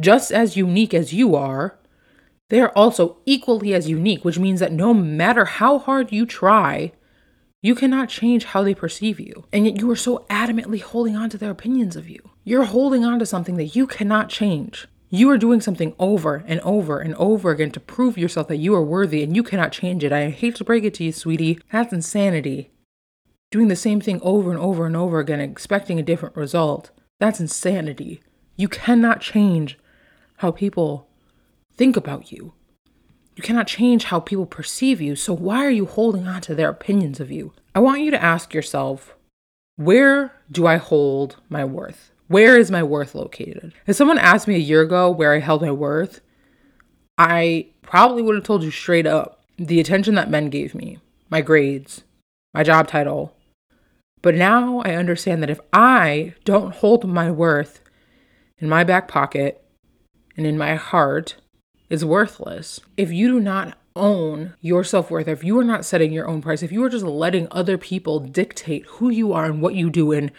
Just 0.01 0.31
as 0.31 0.57
unique 0.57 0.95
as 0.95 1.13
you 1.13 1.35
are, 1.35 1.79
they 2.51 2.61
are 2.61 2.73
also 2.75 3.19
equally 3.27 3.75
as 3.75 3.89
unique, 3.89 4.25
which 4.25 4.39
means 4.39 4.61
that 4.61 4.73
no 4.73 4.95
matter 4.95 5.45
how 5.45 5.79
hard 5.79 6.13
you 6.13 6.25
try, 6.25 6.93
you 7.61 7.75
cannot 7.75 8.09
change 8.09 8.45
how 8.45 8.63
they 8.63 8.75
perceive 8.75 9.19
you. 9.19 9.45
And 9.53 9.67
yet 9.67 9.79
you 9.79 9.91
are 9.91 9.97
so 9.97 10.25
adamantly 10.31 10.81
holding 10.81 11.17
on 11.17 11.29
to 11.31 11.39
their 11.39 11.51
opinions 11.51 11.97
of 11.97 12.09
you. 12.09 12.31
You're 12.45 12.65
holding 12.65 13.05
on 13.05 13.19
to 13.19 13.27
something 13.27 13.57
that 13.57 13.75
you 13.77 13.87
cannot 13.87 14.29
change. 14.29 14.87
You 15.11 15.29
are 15.31 15.39
doing 15.39 15.61
something 15.61 15.95
over 15.99 16.45
and 16.47 16.61
over 16.61 17.01
and 17.01 17.15
over 17.17 17.51
again 17.51 17.71
to 17.73 17.81
prove 17.81 18.17
yourself 18.17 18.47
that 18.49 18.59
you 18.59 18.75
are 18.75 18.83
worthy 18.83 19.23
and 19.23 19.35
you 19.35 19.43
cannot 19.43 19.73
change 19.73 20.05
it. 20.05 20.13
I 20.13 20.31
hate 20.31 20.55
to 20.57 20.65
break 20.65 20.85
it 20.85 20.95
to 20.95 21.05
you, 21.05 21.13
sweetie. 21.13 21.59
That's 21.73 21.93
insanity. 21.93 22.71
Doing 23.51 23.69
the 23.69 23.77
same 23.77 24.01
thing 24.01 24.21
over 24.23 24.51
and 24.51 24.61
over 24.61 24.87
and 24.87 24.97
over 24.97 25.19
again, 25.19 25.41
expecting 25.41 25.99
a 25.99 26.03
different 26.03 26.37
result. 26.37 26.91
That's 27.19 27.41
insanity. 27.41 28.23
You 28.57 28.69
cannot 28.69 29.21
change 29.21 29.79
how 30.39 30.51
people 30.51 31.09
think 31.77 31.97
about 31.97 32.33
you. 32.33 32.53
You 33.37 33.43
cannot 33.43 33.69
change 33.69 34.05
how 34.05 34.19
people 34.19 34.47
perceive 34.47 35.01
you, 35.01 35.15
so 35.15 35.33
why 35.33 35.65
are 35.65 35.71
you 35.71 35.87
holding 35.87 36.27
on 36.27 36.41
to 36.43 36.55
their 36.55 36.71
opinions 36.71 37.21
of 37.21 37.31
you? 37.31 37.53
I 37.75 37.81
want 37.81 38.01
you 38.01 38.11
to 38.11 38.23
ask 38.23 38.53
yourself 38.53 39.15
where 39.77 40.33
do 40.51 40.67
I 40.67 40.77
hold 40.77 41.37
my 41.49 41.65
worth? 41.65 42.11
Where 42.27 42.59
is 42.59 42.71
my 42.71 42.83
worth 42.83 43.15
located? 43.15 43.75
If 43.87 43.95
someone 43.95 44.19
asked 44.19 44.49
me 44.49 44.57
a 44.57 44.59
year 44.59 44.83
ago 44.83 45.09
where 45.09 45.33
I 45.33 45.39
held 45.39 45.63
my 45.63 45.71
worth, 45.71 46.21
I 47.17 47.69
probably 47.83 48.23
would 48.23 48.35
have 48.35 48.45
told 48.45 48.65
you 48.65 48.73
straight 48.73 49.07
up 49.07 49.45
the 49.57 49.79
attention 49.81 50.15
that 50.17 50.31
men 50.31 50.51
gave 50.51 50.75
me, 50.75 50.99
my 51.31 51.41
grades, 51.41 52.03
my 52.53 52.63
job 52.65 52.89
title. 52.89 53.35
But 54.21 54.35
now 54.35 54.83
I 54.85 54.95
understand 54.95 55.43
that 55.43 55.51
if 55.51 55.61
I 55.73 56.35
don't 56.45 56.75
hold 56.75 57.09
my 57.09 57.31
worth 57.31 57.81
in 58.59 58.69
my 58.69 58.83
back 58.83 59.07
pocket 59.07 59.65
and 60.39 60.47
in 60.47 60.57
my 60.57 60.77
heart, 60.77 61.37
is 61.91 62.05
worthless. 62.05 62.81
If 62.97 63.13
you 63.13 63.29
do 63.29 63.41
not 63.41 63.77
own 63.97 64.55
your 64.61 64.85
self 64.85 65.11
worth, 65.11 65.27
if 65.27 65.43
you 65.43 65.59
are 65.59 65.65
not 65.65 65.85
setting 65.85 66.13
your 66.13 66.29
own 66.29 66.41
price, 66.41 66.63
if 66.63 66.71
you 66.73 66.83
are 66.85 66.89
just 66.89 67.05
letting 67.05 67.49
other 67.51 67.77
people 67.77 68.21
dictate 68.21 68.87
who 68.87 69.11
you 69.11 69.33
are 69.33 69.47
and 69.47 69.61
what 69.61 69.75
you 69.75 69.91
do 69.91 70.13
and 70.13 70.31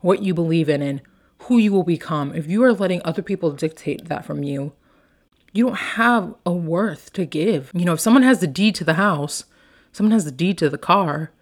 what 0.00 0.22
you 0.22 0.34
believe 0.34 0.68
in 0.68 0.82
and 0.82 1.00
who 1.40 1.58
you 1.58 1.72
will 1.72 1.84
become, 1.84 2.34
if 2.34 2.46
you 2.46 2.62
are 2.62 2.72
letting 2.72 3.00
other 3.04 3.22
people 3.22 3.50
dictate 3.50 4.08
that 4.08 4.24
from 4.24 4.42
you, 4.42 4.72
you 5.52 5.64
don't 5.64 5.76
have 5.76 6.34
a 6.44 6.52
worth 6.52 7.12
to 7.14 7.24
give. 7.24 7.70
You 7.74 7.86
know, 7.86 7.94
if 7.94 8.00
someone 8.00 8.22
has 8.22 8.40
the 8.40 8.46
deed 8.46 8.74
to 8.76 8.84
the 8.84 8.94
house, 8.94 9.44
someone 9.92 10.12
has 10.12 10.26
the 10.26 10.30
deed 10.30 10.58
to 10.58 10.68
the 10.68 10.76
car, 10.76 11.32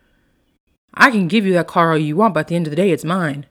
I 0.94 1.10
can 1.10 1.26
give 1.26 1.44
you 1.44 1.52
that 1.54 1.66
car 1.66 1.90
all 1.90 1.98
you 1.98 2.16
want, 2.16 2.34
but 2.34 2.40
at 2.40 2.48
the 2.48 2.54
end 2.54 2.68
of 2.68 2.70
the 2.70 2.76
day, 2.76 2.92
it's 2.92 3.04
mine. 3.04 3.46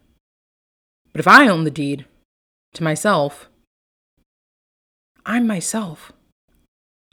But 1.11 1.19
if 1.19 1.27
I 1.27 1.49
own 1.49 1.65
the 1.65 1.71
deed 1.71 2.05
to 2.75 2.83
myself, 2.83 3.49
I'm 5.25 5.47
myself. 5.47 6.11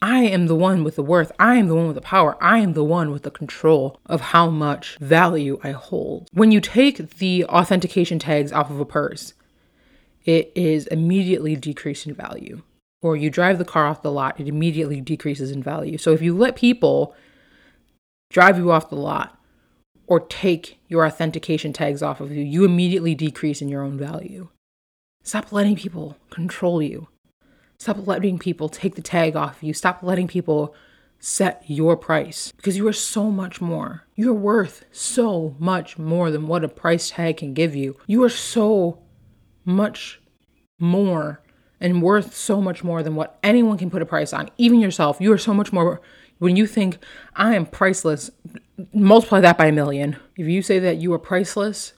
I 0.02 0.20
am 0.20 0.46
the 0.46 0.56
one 0.56 0.82
with 0.82 0.96
the 0.96 1.02
worth. 1.02 1.30
I 1.38 1.56
am 1.56 1.68
the 1.68 1.74
one 1.74 1.86
with 1.86 1.94
the 1.94 2.00
power. 2.00 2.42
I 2.42 2.58
am 2.58 2.72
the 2.72 2.84
one 2.84 3.10
with 3.10 3.22
the 3.22 3.30
control 3.30 4.00
of 4.06 4.20
how 4.20 4.48
much 4.48 4.96
value 4.98 5.60
I 5.62 5.72
hold. 5.72 6.28
When 6.32 6.50
you 6.50 6.60
take 6.60 7.18
the 7.18 7.44
authentication 7.44 8.18
tags 8.18 8.50
off 8.50 8.70
of 8.70 8.80
a 8.80 8.86
purse, 8.86 9.34
it 10.24 10.52
is 10.54 10.86
immediately 10.86 11.54
decreased 11.54 12.06
in 12.06 12.14
value. 12.14 12.62
Or 13.02 13.16
you 13.16 13.30
drive 13.30 13.58
the 13.58 13.64
car 13.64 13.86
off 13.86 14.02
the 14.02 14.10
lot, 14.10 14.40
it 14.40 14.48
immediately 14.48 15.00
decreases 15.00 15.50
in 15.50 15.62
value. 15.62 15.98
So 15.98 16.12
if 16.12 16.22
you 16.22 16.36
let 16.36 16.56
people 16.56 17.14
drive 18.30 18.58
you 18.58 18.70
off 18.72 18.90
the 18.90 18.96
lot 18.96 19.38
or 20.06 20.20
take 20.20 20.78
your 20.88 21.06
authentication 21.06 21.72
tags 21.72 22.02
off 22.02 22.20
of 22.20 22.32
you, 22.32 22.42
you 22.42 22.64
immediately 22.64 23.14
decrease 23.14 23.62
in 23.62 23.68
your 23.68 23.82
own 23.82 23.98
value. 23.98 24.48
Stop 25.22 25.52
letting 25.52 25.76
people 25.76 26.16
control 26.30 26.82
you. 26.82 27.08
Stop 27.80 28.06
letting 28.06 28.38
people 28.38 28.68
take 28.68 28.94
the 28.94 29.00
tag 29.00 29.34
off 29.34 29.62
you. 29.62 29.72
Stop 29.72 30.02
letting 30.02 30.28
people 30.28 30.74
set 31.18 31.64
your 31.66 31.96
price 31.96 32.52
because 32.52 32.76
you 32.76 32.86
are 32.86 32.92
so 32.92 33.30
much 33.30 33.62
more. 33.62 34.04
You're 34.14 34.34
worth 34.34 34.84
so 34.92 35.56
much 35.58 35.98
more 35.98 36.30
than 36.30 36.46
what 36.46 36.62
a 36.62 36.68
price 36.68 37.08
tag 37.08 37.38
can 37.38 37.54
give 37.54 37.74
you. 37.74 37.96
You 38.06 38.22
are 38.22 38.28
so 38.28 38.98
much 39.64 40.20
more 40.78 41.42
and 41.80 42.02
worth 42.02 42.34
so 42.34 42.60
much 42.60 42.84
more 42.84 43.02
than 43.02 43.14
what 43.14 43.38
anyone 43.42 43.78
can 43.78 43.90
put 43.90 44.02
a 44.02 44.06
price 44.06 44.34
on, 44.34 44.50
even 44.58 44.80
yourself. 44.80 45.16
You 45.18 45.32
are 45.32 45.38
so 45.38 45.54
much 45.54 45.72
more. 45.72 46.02
When 46.36 46.56
you 46.56 46.66
think, 46.66 46.98
I 47.34 47.54
am 47.54 47.64
priceless, 47.64 48.30
multiply 48.92 49.40
that 49.40 49.56
by 49.56 49.66
a 49.66 49.72
million. 49.72 50.16
If 50.36 50.46
you 50.46 50.60
say 50.60 50.80
that 50.80 50.98
you 50.98 51.14
are 51.14 51.18
priceless, 51.18 51.94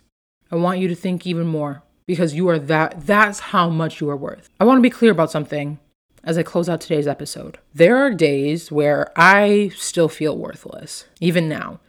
I 0.49 0.57
want 0.57 0.79
you 0.79 0.87
to 0.87 0.95
think 0.95 1.27
even 1.27 1.49
more 1.49 1.83
because 2.12 2.35
you 2.35 2.46
are 2.51 2.59
that 2.59 3.07
that's 3.07 3.40
how 3.40 3.70
much 3.70 3.98
you 3.98 4.11
are 4.11 4.16
worth. 4.16 4.51
I 4.61 4.64
want 4.64 4.77
to 4.77 4.83
be 4.83 4.90
clear 4.90 5.12
about 5.12 5.31
something 5.31 5.79
as 6.22 6.37
I 6.37 6.42
close 6.42 6.68
out 6.68 6.83
today's 6.83 7.07
episode. 7.07 7.57
There 7.72 7.96
are 7.96 8.11
days 8.11 8.70
where 8.70 9.11
I 9.16 9.70
still 9.75 10.11
feel 10.11 10.37
worthless, 10.37 11.07
even 11.20 11.48
now. 11.48 11.81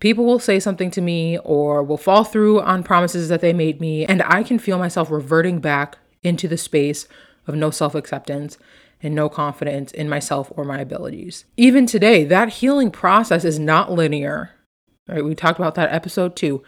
People 0.00 0.26
will 0.26 0.38
say 0.38 0.60
something 0.60 0.90
to 0.90 1.00
me 1.00 1.38
or 1.38 1.82
will 1.82 1.96
fall 1.96 2.24
through 2.24 2.60
on 2.60 2.82
promises 2.82 3.30
that 3.30 3.40
they 3.40 3.54
made 3.54 3.80
me, 3.80 4.04
and 4.04 4.22
I 4.26 4.42
can 4.42 4.58
feel 4.58 4.76
myself 4.76 5.10
reverting 5.10 5.60
back 5.60 5.96
into 6.22 6.46
the 6.46 6.58
space 6.58 7.08
of 7.46 7.54
no 7.54 7.70
self 7.70 7.94
acceptance 7.94 8.58
and 9.02 9.14
no 9.14 9.30
confidence 9.30 9.92
in 9.92 10.10
myself 10.10 10.52
or 10.54 10.66
my 10.66 10.78
abilities. 10.78 11.46
Even 11.56 11.86
today, 11.86 12.22
that 12.24 12.50
healing 12.50 12.90
process 12.90 13.46
is 13.46 13.58
not 13.58 13.90
linear. 13.90 14.50
Right? 15.08 15.24
We 15.24 15.34
talked 15.34 15.58
about 15.58 15.74
that 15.76 15.90
episode 15.90 16.36
too. 16.36 16.62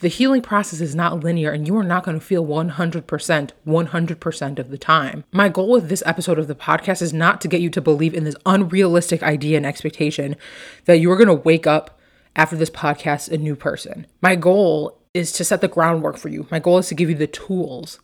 The 0.00 0.08
healing 0.08 0.42
process 0.42 0.80
is 0.80 0.94
not 0.94 1.24
linear 1.24 1.50
and 1.50 1.66
you 1.66 1.76
are 1.76 1.82
not 1.82 2.04
going 2.04 2.18
to 2.18 2.24
feel 2.24 2.46
100% 2.46 3.50
100% 3.66 4.58
of 4.58 4.70
the 4.70 4.78
time. 4.78 5.24
My 5.32 5.48
goal 5.48 5.70
with 5.70 5.88
this 5.88 6.04
episode 6.06 6.38
of 6.38 6.46
the 6.46 6.54
podcast 6.54 7.02
is 7.02 7.12
not 7.12 7.40
to 7.40 7.48
get 7.48 7.60
you 7.60 7.70
to 7.70 7.80
believe 7.80 8.14
in 8.14 8.22
this 8.22 8.36
unrealistic 8.46 9.24
idea 9.24 9.56
and 9.56 9.66
expectation 9.66 10.36
that 10.84 10.98
you 10.98 11.10
are 11.10 11.16
going 11.16 11.26
to 11.26 11.34
wake 11.34 11.66
up 11.66 11.98
after 12.36 12.54
this 12.54 12.70
podcast 12.70 13.32
a 13.32 13.38
new 13.38 13.56
person. 13.56 14.06
My 14.20 14.36
goal 14.36 14.96
is 15.14 15.32
to 15.32 15.44
set 15.44 15.60
the 15.60 15.68
groundwork 15.68 16.16
for 16.16 16.28
you. 16.28 16.46
My 16.48 16.60
goal 16.60 16.78
is 16.78 16.86
to 16.88 16.94
give 16.94 17.08
you 17.08 17.16
the 17.16 17.26
tools, 17.26 17.98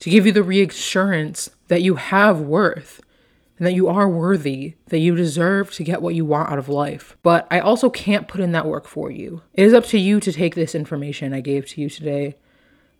to 0.00 0.10
give 0.10 0.26
you 0.26 0.32
the 0.32 0.42
reassurance 0.42 1.48
that 1.68 1.80
you 1.80 1.94
have 1.94 2.40
worth 2.40 3.00
and 3.58 3.66
that 3.66 3.74
you 3.74 3.88
are 3.88 4.08
worthy, 4.08 4.74
that 4.86 4.98
you 4.98 5.14
deserve 5.16 5.72
to 5.74 5.84
get 5.84 6.02
what 6.02 6.14
you 6.14 6.24
want 6.24 6.50
out 6.50 6.58
of 6.58 6.68
life. 6.68 7.16
But 7.22 7.46
I 7.50 7.60
also 7.60 7.88
can't 7.90 8.28
put 8.28 8.40
in 8.40 8.52
that 8.52 8.66
work 8.66 8.86
for 8.86 9.10
you. 9.10 9.42
It 9.54 9.64
is 9.64 9.74
up 9.74 9.84
to 9.86 9.98
you 9.98 10.20
to 10.20 10.32
take 10.32 10.54
this 10.54 10.74
information 10.74 11.32
I 11.32 11.40
gave 11.40 11.66
to 11.68 11.80
you 11.80 11.88
today 11.88 12.36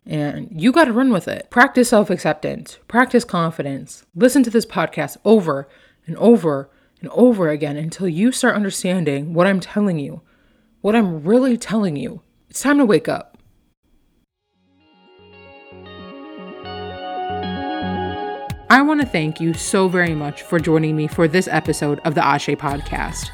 and 0.07 0.49
you 0.53 0.71
got 0.71 0.85
to 0.85 0.93
run 0.93 1.13
with 1.13 1.27
it. 1.27 1.51
Practice 1.51 1.89
self 1.89 2.11
acceptance, 2.11 2.79
practice 2.87 3.25
confidence. 3.25 4.07
Listen 4.15 4.43
to 4.45 4.51
this 4.51 4.65
podcast 4.65 5.17
over 5.25 5.69
and 6.07 6.17
over 6.17 6.71
and 7.01 7.11
over 7.11 7.51
again 7.51 7.77
until 7.77 8.09
you 8.09 8.31
start 8.31 8.55
understanding 8.55 9.35
what 9.35 9.47
I'm 9.47 9.61
telling 9.61 9.99
you, 9.99 10.23
what 10.81 10.95
I'm 10.95 11.25
really 11.25 11.59
telling 11.59 11.97
you. 11.97 12.23
It's 12.49 12.63
time 12.63 12.79
to 12.79 12.87
wake 12.87 13.09
up. 13.09 13.36
I 18.69 18.83
want 18.83 19.01
to 19.01 19.07
thank 19.07 19.41
you 19.41 19.55
so 19.55 19.87
very 19.87 20.15
much 20.15 20.43
for 20.43 20.59
joining 20.59 20.97
me 20.97 21.07
for 21.07 21.29
this 21.29 21.47
episode 21.47 22.01
of 22.01 22.17
the 22.17 22.25
Ashe 22.25 22.49
podcast. 22.49 23.31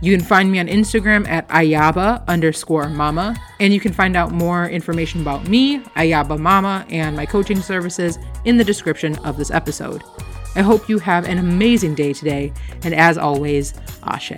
You 0.00 0.16
can 0.16 0.24
find 0.24 0.50
me 0.50 0.58
on 0.58 0.66
Instagram 0.66 1.28
at 1.28 1.46
Ayaba 1.48 2.26
underscore 2.26 2.88
mama, 2.88 3.36
and 3.60 3.72
you 3.72 3.78
can 3.78 3.92
find 3.92 4.16
out 4.16 4.32
more 4.32 4.68
information 4.68 5.20
about 5.20 5.48
me, 5.48 5.78
Ayaba 5.96 6.40
Mama, 6.40 6.84
and 6.90 7.16
my 7.16 7.24
coaching 7.24 7.60
services 7.60 8.18
in 8.44 8.56
the 8.56 8.64
description 8.64 9.16
of 9.18 9.36
this 9.36 9.52
episode. 9.52 10.02
I 10.56 10.62
hope 10.62 10.88
you 10.88 10.98
have 10.98 11.28
an 11.28 11.38
amazing 11.38 11.94
day 11.94 12.12
today, 12.12 12.52
and 12.82 12.94
as 12.94 13.16
always, 13.16 13.74
Ashe. 14.02 14.32